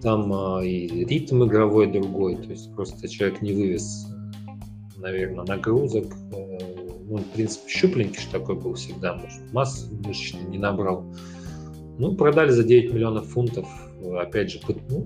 там 0.00 0.32
а, 0.32 0.64
и 0.64 1.04
ритм 1.04 1.44
игровой 1.44 1.92
другой, 1.92 2.36
то 2.36 2.50
есть 2.50 2.74
просто 2.74 3.08
человек 3.08 3.42
не 3.42 3.52
вывез, 3.52 4.06
наверное, 4.96 5.44
нагрузок. 5.44 6.06
Э, 7.10 7.12
ну, 7.12 7.18
в 7.18 7.30
принципе, 7.30 7.68
щупленький 7.68 8.20
же 8.20 8.28
такой 8.28 8.56
был 8.56 8.74
всегда, 8.74 9.14
может, 9.14 9.52
масс 9.52 9.88
мышечный 10.04 10.44
не 10.44 10.58
набрал. 10.58 11.04
Ну, 11.98 12.14
продали 12.14 12.50
за 12.50 12.64
9 12.64 12.92
миллионов 12.94 13.26
фунтов, 13.26 13.68
опять 14.18 14.50
же, 14.50 14.60
ну, 14.88 15.04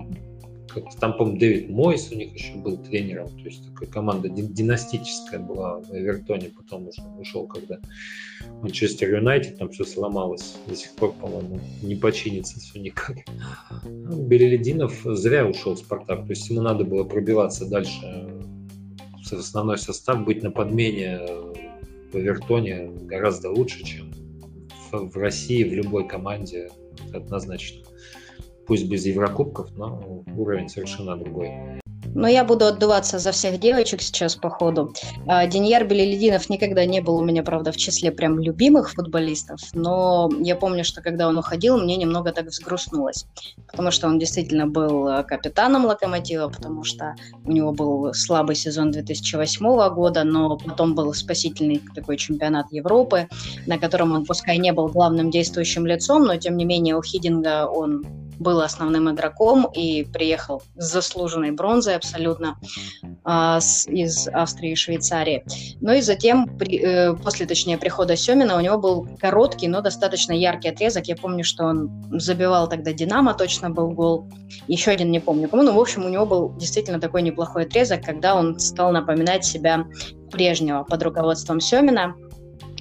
как 0.68 0.94
там, 0.96 1.16
по-моему, 1.16 1.38
Дэвид 1.38 1.70
Мойс 1.70 2.10
у 2.10 2.16
них 2.16 2.34
еще 2.34 2.54
был 2.56 2.76
тренером, 2.76 3.28
то 3.28 3.44
есть 3.44 3.64
такая 3.68 3.88
команда 3.88 4.28
династическая 4.28 5.38
была 5.38 5.78
в 5.78 5.92
Эвертоне, 5.92 6.50
потом 6.56 6.88
уже 6.88 7.00
ушел, 7.18 7.46
когда 7.46 7.78
Манчестер 8.60 9.14
Юнайтед, 9.14 9.58
там 9.58 9.70
все 9.70 9.84
сломалось, 9.84 10.56
до 10.66 10.74
сих 10.74 10.92
пор, 10.96 11.12
по-моему, 11.12 11.60
не 11.82 11.94
починится 11.94 12.58
все 12.58 12.80
никак. 12.80 13.18
Ну, 13.84 14.26
Белелединов 14.26 15.00
зря 15.04 15.46
ушел 15.46 15.74
в 15.74 15.78
Спартак, 15.78 16.26
то 16.26 16.30
есть 16.30 16.48
ему 16.50 16.60
надо 16.60 16.84
было 16.84 17.04
пробиваться 17.04 17.66
дальше 17.66 18.30
в 19.24 19.32
основной 19.32 19.78
состав, 19.78 20.24
быть 20.24 20.42
на 20.42 20.50
подмене 20.50 21.18
в 21.18 21.63
Эвертоне 22.16 22.90
гораздо 23.02 23.50
лучше, 23.50 23.84
чем 23.84 24.12
в 24.92 25.16
России, 25.16 25.64
в 25.64 25.72
любой 25.72 26.06
команде, 26.06 26.70
однозначно 27.12 27.84
пусть 28.66 28.88
без 28.88 29.06
Еврокубков, 29.06 29.76
но 29.76 30.24
уровень 30.36 30.68
совершенно 30.68 31.16
другой. 31.16 31.80
Но 32.14 32.28
я 32.28 32.44
буду 32.44 32.66
отдуваться 32.66 33.18
за 33.18 33.32
всех 33.32 33.58
девочек 33.58 34.00
сейчас 34.00 34.36
по 34.36 34.48
ходу. 34.48 34.94
А, 35.26 35.46
Деньяр 35.46 35.84
Белелединов 35.86 36.48
никогда 36.48 36.84
не 36.84 37.00
был 37.00 37.16
у 37.16 37.24
меня, 37.24 37.42
правда, 37.42 37.72
в 37.72 37.76
числе 37.76 38.12
прям 38.12 38.38
любимых 38.38 38.92
футболистов, 38.92 39.60
но 39.72 40.30
я 40.40 40.56
помню, 40.56 40.84
что 40.84 41.02
когда 41.02 41.28
он 41.28 41.36
уходил, 41.38 41.76
мне 41.78 41.96
немного 41.96 42.32
так 42.32 42.46
взгрустнулось, 42.46 43.26
потому 43.66 43.90
что 43.90 44.06
он 44.06 44.18
действительно 44.18 44.66
был 44.66 45.08
а, 45.08 45.22
капитаном 45.24 45.86
Локомотива, 45.86 46.48
потому 46.48 46.84
что 46.84 47.16
у 47.44 47.50
него 47.50 47.72
был 47.72 48.14
слабый 48.14 48.54
сезон 48.54 48.92
2008 48.92 49.94
года, 49.94 50.24
но 50.24 50.56
потом 50.56 50.94
был 50.94 51.12
спасительный 51.14 51.82
такой 51.94 52.16
чемпионат 52.16 52.66
Европы, 52.70 53.28
на 53.66 53.78
котором 53.78 54.12
он, 54.12 54.24
пускай 54.24 54.58
не 54.58 54.72
был 54.72 54.88
главным 54.88 55.30
действующим 55.30 55.86
лицом, 55.86 56.24
но 56.24 56.36
тем 56.36 56.56
не 56.56 56.64
менее 56.64 56.96
у 56.96 57.02
Хидинга 57.02 57.66
он 57.66 58.04
был 58.38 58.60
основным 58.60 59.10
игроком 59.10 59.68
и 59.74 60.04
приехал 60.04 60.62
с 60.76 60.92
заслуженной 60.92 61.52
бронзой 61.52 61.96
абсолютно 61.96 62.58
э, 63.02 63.58
с, 63.60 63.86
из 63.86 64.28
Австрии 64.28 64.72
и 64.72 64.74
Швейцарии. 64.74 65.44
Ну 65.80 65.92
и 65.92 66.00
затем, 66.00 66.46
при, 66.58 66.78
э, 66.78 67.14
после, 67.14 67.46
точнее, 67.46 67.78
прихода 67.78 68.16
Семина, 68.16 68.56
у 68.56 68.60
него 68.60 68.78
был 68.78 69.08
короткий, 69.20 69.68
но 69.68 69.80
достаточно 69.80 70.32
яркий 70.32 70.68
отрезок. 70.68 71.06
Я 71.06 71.16
помню, 71.16 71.44
что 71.44 71.64
он 71.64 71.90
забивал 72.12 72.68
тогда 72.68 72.92
«Динамо», 72.92 73.34
точно 73.34 73.70
был 73.70 73.90
гол. 73.90 74.28
Еще 74.68 74.90
один 74.90 75.10
не 75.10 75.20
помню 75.20 75.48
кому, 75.48 75.62
но, 75.62 75.72
в 75.72 75.80
общем, 75.80 76.04
у 76.04 76.08
него 76.08 76.26
был 76.26 76.54
действительно 76.56 77.00
такой 77.00 77.22
неплохой 77.22 77.64
отрезок, 77.64 78.02
когда 78.02 78.34
он 78.34 78.58
стал 78.58 78.92
напоминать 78.92 79.44
себя 79.44 79.86
прежнего 80.30 80.84
под 80.84 81.02
руководством 81.02 81.60
Семина. 81.60 82.14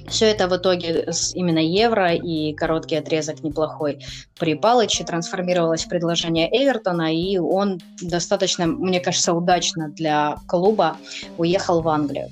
Все 0.08 0.26
это 0.26 0.48
в 0.48 0.56
итоге 0.56 1.12
с 1.12 1.34
именно 1.34 1.58
евро 1.58 2.14
и 2.14 2.52
короткий 2.52 2.96
отрезок 2.96 3.42
неплохой 3.42 3.98
при 4.38 4.54
Палыче 4.54 5.04
трансформировалось 5.04 5.84
в 5.84 5.88
предложение 5.88 6.48
Эвертона, 6.50 7.14
и 7.14 7.38
он 7.38 7.80
достаточно, 8.00 8.66
мне 8.66 9.00
кажется, 9.00 9.32
удачно 9.32 9.88
для 9.88 10.36
клуба 10.46 10.96
уехал 11.38 11.80
в 11.80 11.88
Англию. 11.88 12.30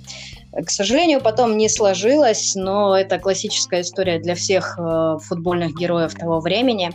К 0.53 0.71
сожалению, 0.71 1.23
потом 1.23 1.57
не 1.57 1.71
сложилось, 1.71 2.55
но 2.55 2.95
это 2.95 3.19
классическая 3.19 3.81
история 3.81 4.19
для 4.19 4.35
всех 4.35 4.79
э, 4.79 5.17
футбольных 5.23 5.75
героев 5.75 6.15
того 6.15 6.41
времени. 6.41 6.93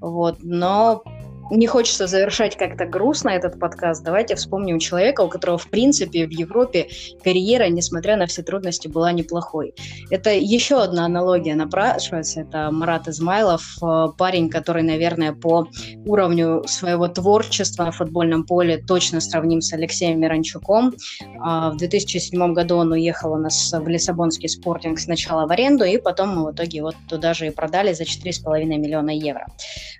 Вот. 0.00 0.36
Но 0.42 1.02
не 1.50 1.66
хочется 1.66 2.06
завершать 2.06 2.56
как-то 2.56 2.86
грустно 2.86 3.30
этот 3.30 3.58
подкаст. 3.58 4.04
Давайте 4.04 4.36
вспомним 4.36 4.78
человека, 4.78 5.22
у 5.22 5.28
которого, 5.28 5.58
в 5.58 5.68
принципе, 5.68 6.26
в 6.26 6.30
Европе 6.30 6.88
карьера, 7.22 7.68
несмотря 7.68 8.16
на 8.16 8.26
все 8.26 8.42
трудности, 8.42 8.88
была 8.88 9.12
неплохой. 9.12 9.74
Это 10.10 10.30
еще 10.30 10.80
одна 10.80 11.06
аналогия 11.06 11.54
напрашивается. 11.54 12.42
Это 12.42 12.70
Марат 12.70 13.08
Измайлов, 13.08 13.62
э, 13.82 14.06
парень, 14.16 14.48
который, 14.48 14.82
наверное, 14.82 15.32
по 15.32 15.66
уровню 16.06 16.62
своего 16.66 17.08
творчества 17.08 17.84
на 17.84 17.92
футбольном 17.92 18.44
поле 18.44 18.78
точно 18.78 19.20
сравним 19.20 19.60
с 19.60 19.72
Алексеем 19.72 20.20
Миранчуком. 20.20 20.94
А, 21.40 21.70
в 21.70 21.76
2007 21.76 22.52
году 22.52 22.76
он 22.76 22.92
уехал 22.92 23.32
у 23.32 23.38
нас 23.38 23.72
в 23.72 23.88
Лиссабонский 23.88 24.48
спортинг 24.48 25.00
сначала 25.00 25.46
в 25.46 25.50
аренду, 25.50 25.84
и 25.84 25.98
потом 25.98 26.36
мы 26.36 26.50
в 26.50 26.54
итоге 26.54 26.82
вот 26.82 26.94
туда 27.08 27.34
же 27.34 27.48
и 27.48 27.50
продали 27.50 27.92
за 27.92 28.04
4,5 28.04 28.64
миллиона 28.64 29.10
евро. 29.10 29.46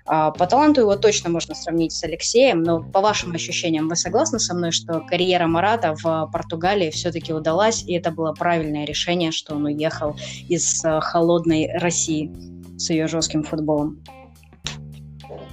А, 0.05 0.31
по 0.31 0.47
таланту 0.47 0.81
его 0.81 0.95
точно 0.95 1.29
можно 1.29 1.40
можно 1.41 1.55
сравнить 1.55 1.91
с 1.91 2.03
Алексеем, 2.03 2.61
но 2.61 2.83
по 2.83 3.01
вашим 3.01 3.33
ощущениям 3.33 3.87
вы 3.87 3.95
согласны 3.95 4.37
со 4.37 4.53
мной, 4.53 4.71
что 4.71 4.99
карьера 5.01 5.47
Марата 5.47 5.95
в 5.95 6.29
Португалии 6.31 6.91
все-таки 6.91 7.33
удалась, 7.33 7.83
и 7.87 7.93
это 7.93 8.11
было 8.11 8.31
правильное 8.33 8.85
решение, 8.85 9.31
что 9.31 9.55
он 9.55 9.65
уехал 9.65 10.15
из 10.49 10.85
э, 10.85 10.99
холодной 11.01 11.67
России 11.79 12.31
с 12.77 12.91
ее 12.91 13.07
жестким 13.07 13.43
футболом? 13.43 14.03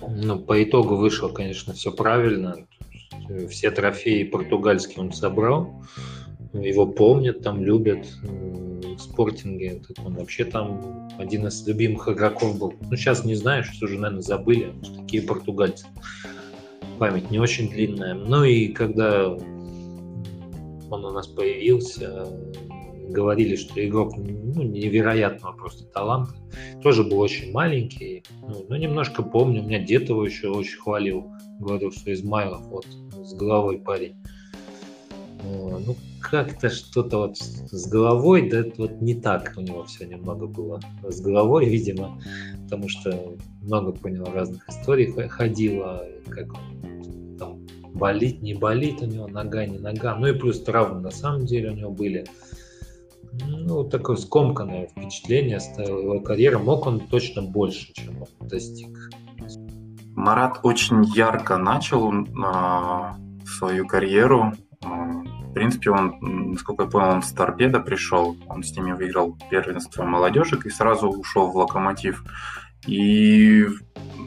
Ну, 0.06 0.38
по 0.38 0.62
итогу 0.62 0.96
вышло, 0.96 1.28
конечно, 1.28 1.72
все 1.72 1.90
правильно. 1.90 2.56
Все 3.48 3.70
трофеи 3.70 4.24
португальские 4.24 5.00
он 5.00 5.12
собрал. 5.12 5.82
Его 6.60 6.86
помнят, 6.86 7.42
там 7.42 7.62
любят 7.62 8.06
в 8.22 8.98
спортинге. 8.98 9.82
Он 10.04 10.14
вообще 10.14 10.44
там 10.44 11.08
один 11.18 11.46
из 11.46 11.66
любимых 11.66 12.08
игроков 12.08 12.58
был. 12.58 12.74
Ну, 12.80 12.96
сейчас 12.96 13.24
не 13.24 13.34
знаю, 13.34 13.64
что 13.64 13.86
уже, 13.86 13.98
наверное, 13.98 14.22
забыли. 14.22 14.72
Такие 14.96 15.22
португальцы. 15.22 15.86
Память 16.98 17.30
не 17.30 17.38
очень 17.38 17.70
длинная. 17.70 18.14
Ну 18.14 18.44
и 18.44 18.68
когда 18.68 19.28
он 20.90 21.04
у 21.04 21.10
нас 21.10 21.26
появился, 21.28 22.26
говорили, 23.08 23.56
что 23.56 23.84
игрок 23.86 24.16
ну, 24.16 24.62
невероятного 24.62 25.52
просто 25.52 25.84
таланта. 25.86 26.34
Тоже 26.82 27.04
был 27.04 27.20
очень 27.20 27.52
маленький. 27.52 28.22
Ну, 28.42 28.66
но 28.68 28.76
немножко 28.76 29.22
помню, 29.22 29.62
у 29.62 29.66
меня 29.66 29.78
дед 29.78 30.08
его 30.08 30.24
еще 30.24 30.48
очень 30.48 30.78
хвалил. 30.78 31.26
Говорил, 31.60 31.92
что 31.92 32.12
Измайлов 32.12 32.62
вот 32.66 32.86
с 32.86 33.34
головой 33.34 33.78
парень. 33.78 34.14
Ну, 35.42 35.96
как-то 36.20 36.68
что-то 36.68 37.18
вот 37.18 37.38
с 37.38 37.88
головой, 37.88 38.50
да, 38.50 38.64
вот 38.76 39.00
не 39.00 39.14
так 39.14 39.54
у 39.56 39.60
него 39.60 39.84
все 39.84 40.06
немного 40.06 40.46
было 40.46 40.80
с 41.08 41.20
головой, 41.20 41.66
видимо, 41.66 42.20
потому 42.64 42.88
что 42.88 43.36
много 43.62 43.92
по 43.92 44.08
нему 44.08 44.26
разных 44.26 44.68
историй 44.68 45.10
ходило, 45.28 46.04
как 46.28 46.48
там 47.38 47.66
болит, 47.94 48.42
не 48.42 48.54
болит 48.54 49.00
у 49.00 49.06
него, 49.06 49.28
нога, 49.28 49.64
не 49.66 49.78
нога, 49.78 50.16
ну 50.16 50.26
и 50.26 50.32
плюс 50.38 50.60
травмы 50.62 51.00
на 51.00 51.10
самом 51.10 51.46
деле 51.46 51.70
у 51.70 51.74
него 51.74 51.90
были. 51.90 52.26
Ну, 53.46 53.84
такое 53.84 54.16
скомканное 54.16 54.86
впечатление 54.86 55.58
оставила 55.58 56.00
его 56.00 56.20
карьера. 56.20 56.58
Мог 56.58 56.86
он 56.86 57.00
точно 57.00 57.42
больше, 57.42 57.92
чем 57.92 58.22
он 58.22 58.48
достиг. 58.48 59.10
Марат 60.14 60.60
очень 60.64 61.04
ярко 61.14 61.58
начал 61.58 62.12
э, 62.12 63.12
свою 63.46 63.86
карьеру. 63.86 64.52
В 64.80 65.27
принципе, 65.58 65.90
он, 65.90 66.18
насколько 66.20 66.84
я 66.84 66.88
понял, 66.88 67.14
он 67.14 67.22
с 67.22 67.32
Торпедо 67.32 67.80
пришел, 67.80 68.36
он 68.46 68.62
с 68.62 68.76
ними 68.76 68.92
выиграл 68.92 69.36
первенство 69.50 70.04
молодежек 70.04 70.66
и 70.66 70.70
сразу 70.70 71.08
ушел 71.08 71.50
в 71.50 71.56
Локомотив. 71.56 72.22
И 72.86 73.66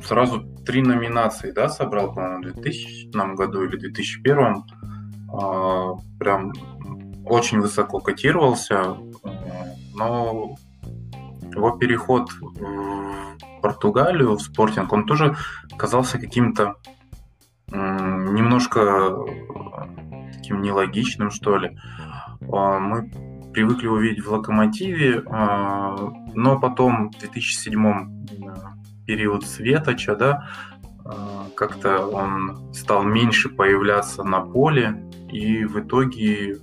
сразу 0.03 0.41
три 0.65 0.81
номинации, 0.81 1.51
да, 1.51 1.69
собрал, 1.69 2.13
по-моему, 2.13 2.39
в 2.39 2.53
2000 2.53 3.35
году 3.35 3.63
или 3.63 3.77
2001. 3.77 4.63
А, 5.33 5.93
прям 6.19 6.51
очень 7.25 7.61
высоко 7.61 7.99
котировался, 7.99 8.97
но 9.95 10.57
его 11.49 11.71
переход 11.77 12.29
в 12.41 13.61
Португалию, 13.61 14.35
в 14.35 14.41
спортинг, 14.41 14.91
он 14.91 15.05
тоже 15.05 15.37
казался 15.77 16.19
каким-то 16.19 16.75
немножко 17.71 19.15
таким 20.51 20.61
нелогичным, 20.61 21.31
что 21.31 21.57
ли. 21.57 21.77
А, 22.51 22.79
мы 22.79 23.09
привыкли 23.53 23.87
увидеть 23.87 24.23
в 24.23 24.31
«Локомотиве», 24.31 25.23
а, 25.27 25.95
но 26.33 26.59
потом 26.59 27.09
в 27.09 27.19
2007 27.19 28.25
период 29.05 29.45
Светоча, 29.45 30.15
да, 30.15 30.47
а, 31.05 31.47
как-то 31.55 32.05
он 32.05 32.73
стал 32.73 33.03
меньше 33.03 33.49
появляться 33.49 34.23
на 34.23 34.41
поле, 34.41 35.03
и 35.31 35.65
в 35.65 35.79
итоге 35.79 36.57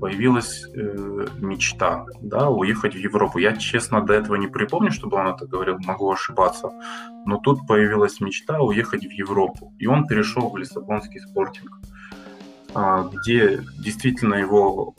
появилась 0.00 0.64
э, 0.74 1.26
мечта, 1.38 2.04
да, 2.20 2.50
уехать 2.50 2.94
в 2.94 2.98
Европу. 2.98 3.38
Я, 3.38 3.56
честно, 3.56 4.00
до 4.00 4.14
этого 4.14 4.34
не 4.34 4.48
припомню, 4.48 4.90
чтобы 4.90 5.16
он 5.16 5.28
это 5.28 5.46
говорил, 5.46 5.78
могу 5.86 6.10
ошибаться, 6.10 6.70
но 7.24 7.38
тут 7.38 7.68
появилась 7.68 8.20
мечта 8.20 8.60
уехать 8.60 9.06
в 9.06 9.10
Европу, 9.10 9.72
и 9.78 9.86
он 9.86 10.08
перешел 10.08 10.50
в 10.50 10.56
Лиссабонский 10.56 11.20
спортинг. 11.20 11.78
А, 12.74 13.04
где 13.04 13.62
действительно 13.78 14.34
его, 14.34 14.94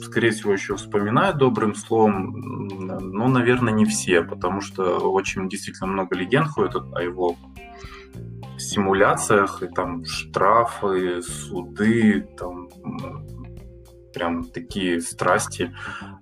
скорее 0.00 0.30
всего, 0.30 0.52
еще 0.52 0.76
вспоминают 0.76 1.38
добрым 1.38 1.74
словом, 1.74 2.68
но, 2.68 3.28
наверное, 3.28 3.72
не 3.72 3.84
все, 3.84 4.22
потому 4.22 4.60
что 4.60 4.98
очень 5.10 5.48
действительно 5.48 5.88
много 5.88 6.14
легенд 6.16 6.48
ходит 6.48 6.82
о 6.94 7.02
его 7.02 7.36
симуляциях, 8.58 9.62
и 9.62 9.66
там 9.66 10.04
штрафы, 10.04 11.22
суды, 11.22 12.20
там 12.38 12.68
прям 14.14 14.44
такие 14.44 15.00
страсти. 15.00 15.74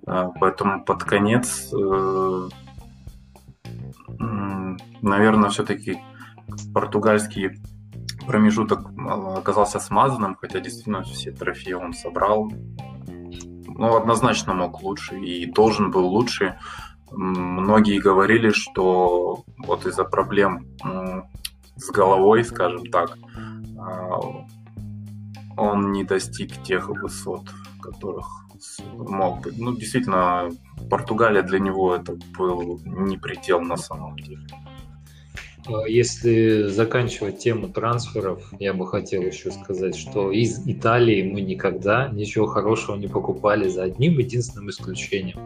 А, 0.07 0.29
поэтому 0.29 0.83
под 0.83 1.03
конец, 1.03 1.71
э, 1.73 2.49
наверное, 5.01 5.49
все-таки 5.49 5.99
португальский 6.73 7.61
промежуток 8.25 8.85
оказался 9.37 9.79
смазанным, 9.79 10.35
хотя 10.35 10.59
действительно 10.59 11.03
все 11.03 11.31
трофеи 11.31 11.73
он 11.73 11.93
собрал. 11.93 12.49
Ну, 12.49 13.95
однозначно 13.95 14.53
мог 14.53 14.81
лучше 14.83 15.19
и 15.19 15.45
должен 15.45 15.91
был 15.91 16.05
лучше. 16.05 16.59
Многие 17.11 17.99
говорили, 17.99 18.51
что 18.51 19.43
вот 19.57 19.85
из-за 19.85 20.03
проблем 20.03 20.65
с 21.75 21.89
головой, 21.89 22.43
скажем 22.43 22.85
так, 22.85 23.17
а, 23.77 24.19
он 25.57 25.91
не 25.91 26.03
достиг 26.03 26.61
тех 26.63 26.89
высот, 26.89 27.49
которых 27.81 28.27
мог 28.93 29.41
быть. 29.41 29.57
Ну, 29.57 29.73
действительно, 29.75 30.49
Португалия 30.89 31.41
для 31.41 31.59
него 31.59 31.95
это 31.95 32.17
был 32.37 32.79
не 32.85 33.17
предел 33.17 33.61
на 33.61 33.77
самом 33.77 34.15
деле. 34.17 34.45
А 35.67 35.87
если 35.87 36.63
заканчивать 36.69 37.39
тему 37.39 37.69
трансферов, 37.69 38.51
я 38.59 38.73
бы 38.73 38.87
хотел 38.87 39.21
еще 39.21 39.51
сказать, 39.51 39.95
что 39.95 40.31
из 40.31 40.67
Италии 40.67 41.21
мы 41.21 41.41
никогда 41.41 42.09
ничего 42.09 42.47
хорошего 42.47 42.95
не 42.95 43.07
покупали 43.07 43.67
за 43.69 43.83
одним 43.83 44.17
единственным 44.17 44.69
исключением. 44.69 45.37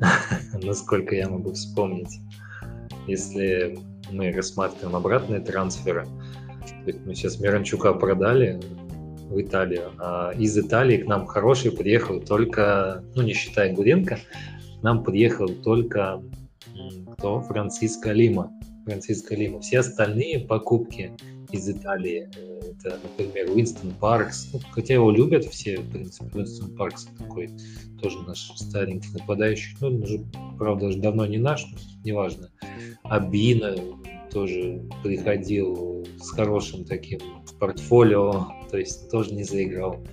Насколько 0.62 1.14
я 1.14 1.28
могу 1.30 1.52
вспомнить. 1.52 2.20
Если 3.06 3.78
мы 4.10 4.32
рассматриваем 4.32 4.96
обратные 4.96 5.40
трансферы, 5.40 6.04
то 6.04 6.90
есть 6.90 7.06
мы 7.06 7.14
сейчас 7.14 7.40
Миранчука 7.40 7.94
продали 7.94 8.60
в 9.30 9.40
Италию, 9.40 9.92
а 9.98 10.32
из 10.32 10.56
Италии 10.58 10.98
к 10.98 11.06
нам 11.06 11.26
хороший 11.26 11.72
приехал 11.72 12.20
только, 12.20 13.02
ну 13.14 13.22
не 13.22 13.32
считая 13.32 13.72
Гуренко, 13.72 14.18
нам 14.82 15.02
приехал 15.02 15.48
только 15.48 16.22
кто? 17.16 17.40
Франциско 17.40 18.12
Лима 18.12 18.52
Франциско 18.86 19.34
Лима. 19.34 19.60
Все 19.60 19.80
остальные 19.80 20.40
покупки 20.40 21.10
из 21.50 21.68
Италии, 21.68 22.30
э, 22.36 22.60
это, 22.70 22.98
например, 23.02 23.50
Уинстон 23.50 23.92
Паркс, 24.00 24.48
ну, 24.52 24.60
хотя 24.70 24.94
его 24.94 25.10
любят 25.10 25.44
все, 25.44 25.78
в 25.78 25.90
принципе, 25.90 26.30
Уинстон 26.38 26.76
Паркс 26.76 27.08
такой 27.18 27.50
тоже 28.00 28.22
наш 28.22 28.48
старенький 28.56 29.08
нападающий, 29.12 29.76
ну, 29.80 29.88
он 29.88 30.02
уже, 30.02 30.24
правда, 30.56 30.86
уже 30.86 30.98
давно 30.98 31.26
не 31.26 31.38
наш, 31.38 31.66
но 31.66 31.78
неважно. 32.04 32.50
Абина 33.02 33.74
тоже 34.30 34.82
приходил 35.02 36.06
с 36.20 36.30
хорошим 36.30 36.84
таким 36.84 37.20
портфолио, 37.58 38.46
то 38.70 38.78
есть 38.78 39.10
тоже 39.10 39.34
не 39.34 39.42
заиграл. 39.42 40.04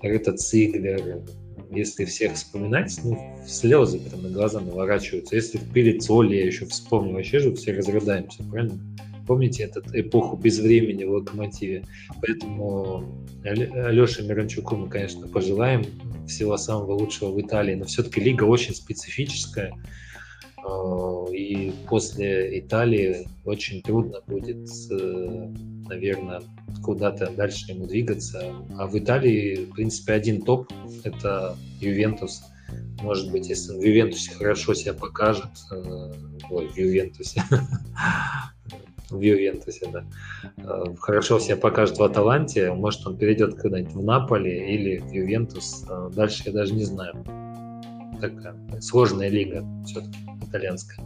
Рита 0.00 0.32
Циглер, 0.34 1.22
если 1.70 2.04
всех 2.04 2.34
вспоминать, 2.34 2.98
ну, 3.04 3.36
слезы 3.46 3.98
прям 4.00 4.22
на 4.22 4.30
глаза 4.30 4.60
наворачиваются. 4.60 5.36
Если 5.36 5.58
в 5.58 5.72
Пелицоле 5.72 6.38
я 6.38 6.46
еще 6.46 6.66
вспомню, 6.66 7.14
вообще 7.14 7.38
же 7.38 7.54
все 7.54 7.72
разрыдаемся, 7.72 8.42
правильно? 8.44 8.78
Помните 9.26 9.64
эту 9.64 9.82
эпоху 9.92 10.36
безвремени 10.36 11.04
в 11.04 11.10
Локомотиве? 11.10 11.84
Поэтому 12.22 13.26
Алёше 13.44 14.22
Миранчуку 14.22 14.76
мы, 14.76 14.88
конечно, 14.88 15.28
пожелаем 15.28 15.84
всего 16.26 16.56
самого 16.56 16.92
лучшего 16.92 17.30
в 17.30 17.40
Италии, 17.40 17.74
но 17.74 17.84
все-таки 17.84 18.20
лига 18.20 18.44
очень 18.44 18.74
специфическая, 18.74 19.74
и 21.32 21.72
после 21.88 22.58
Италии 22.58 23.28
очень 23.44 23.82
трудно 23.82 24.20
будет, 24.26 24.68
э, 24.90 25.52
наверное, 25.88 26.42
куда-то 26.82 27.30
дальше 27.30 27.72
ему 27.72 27.86
двигаться. 27.86 28.52
А 28.76 28.86
в 28.86 28.98
Италии, 28.98 29.66
в 29.66 29.74
принципе, 29.74 30.14
один 30.14 30.42
топ– 30.42 30.70
это 31.04 31.56
Ювентус. 31.80 32.42
Может 33.02 33.30
быть, 33.30 33.48
если 33.48 33.72
он 33.72 33.78
в 33.78 33.82
Ювентусе 33.82 34.32
хорошо 34.32 34.74
себя 34.74 34.94
покажет, 34.94 35.50
э, 35.72 36.12
ой, 36.50 36.68
в 36.68 36.76
Ювентусе, 36.76 37.42
в 39.10 39.20
Ювентусе, 39.20 39.88
да, 39.92 40.04
э, 40.56 40.94
хорошо 40.98 41.38
себя 41.38 41.56
покажет 41.56 41.98
в 41.98 42.02
Аталанте, 42.02 42.72
может, 42.72 43.06
он 43.06 43.16
перейдет 43.16 43.54
когда-нибудь 43.54 43.94
в 43.94 44.02
Наполе 44.02 44.74
или 44.74 44.98
в 44.98 45.10
Ювентус. 45.10 45.84
Дальше 46.14 46.42
я 46.46 46.52
даже 46.52 46.74
не 46.74 46.84
знаю. 46.84 47.14
Такая 48.20 48.56
сложная 48.80 49.28
лига 49.28 49.64
все-таки 49.86 50.18
итальянская. 50.48 50.98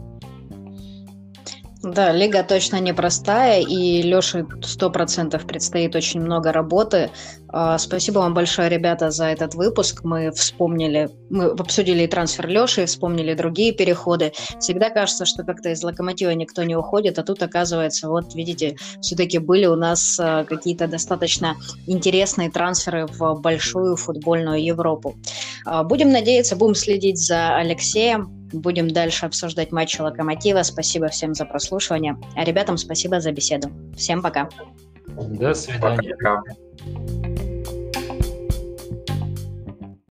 Да, 1.83 2.13
лига 2.13 2.43
точно 2.43 2.79
непростая, 2.79 3.61
и 3.61 4.01
Леше 4.01 4.47
сто 4.63 4.89
процентов 4.89 5.45
предстоит 5.45 5.95
очень 5.95 6.21
много 6.21 6.53
работы. 6.53 7.11
А, 7.55 7.77
спасибо 7.77 8.17
вам 8.17 8.33
большое, 8.33 8.67
ребята, 8.67 9.11
за 9.11 9.25
этот 9.25 9.53
выпуск. 9.53 10.03
Мы 10.03 10.31
вспомнили, 10.31 11.11
мы 11.29 11.45
обсудили 11.45 12.03
и 12.03 12.07
трансфер 12.07 12.47
Леши, 12.47 12.87
вспомнили 12.87 13.35
другие 13.35 13.73
переходы. 13.73 14.33
Всегда 14.59 14.89
кажется, 14.89 15.25
что 15.25 15.43
как-то 15.43 15.69
из 15.69 15.83
локомотива 15.83 16.31
никто 16.31 16.63
не 16.63 16.75
уходит, 16.75 17.19
а 17.19 17.23
тут 17.23 17.43
оказывается, 17.43 18.09
вот 18.09 18.33
видите, 18.33 18.75
все-таки 19.01 19.37
были 19.37 19.67
у 19.67 19.75
нас 19.75 20.19
а, 20.19 20.45
какие-то 20.45 20.87
достаточно 20.87 21.55
интересные 21.85 22.49
трансферы 22.49 23.05
в 23.05 23.39
большую 23.39 23.97
футбольную 23.97 24.63
Европу. 24.63 25.15
А, 25.65 25.83
будем 25.83 26.11
надеяться, 26.11 26.55
будем 26.55 26.73
следить 26.73 27.19
за 27.19 27.55
Алексеем. 27.55 28.39
Будем 28.51 28.87
дальше 28.87 29.25
обсуждать 29.25 29.71
матчи 29.71 29.99
Локомотива. 29.99 30.61
Спасибо 30.61 31.07
всем 31.07 31.33
за 31.33 31.45
прослушивание. 31.45 32.17
А 32.35 32.43
ребятам 32.43 32.77
спасибо 32.77 33.19
за 33.19 33.31
беседу. 33.31 33.69
Всем 33.95 34.21
пока. 34.21 34.47
До 35.07 35.55
свидания. 35.55 36.15
Пока. 36.15 36.41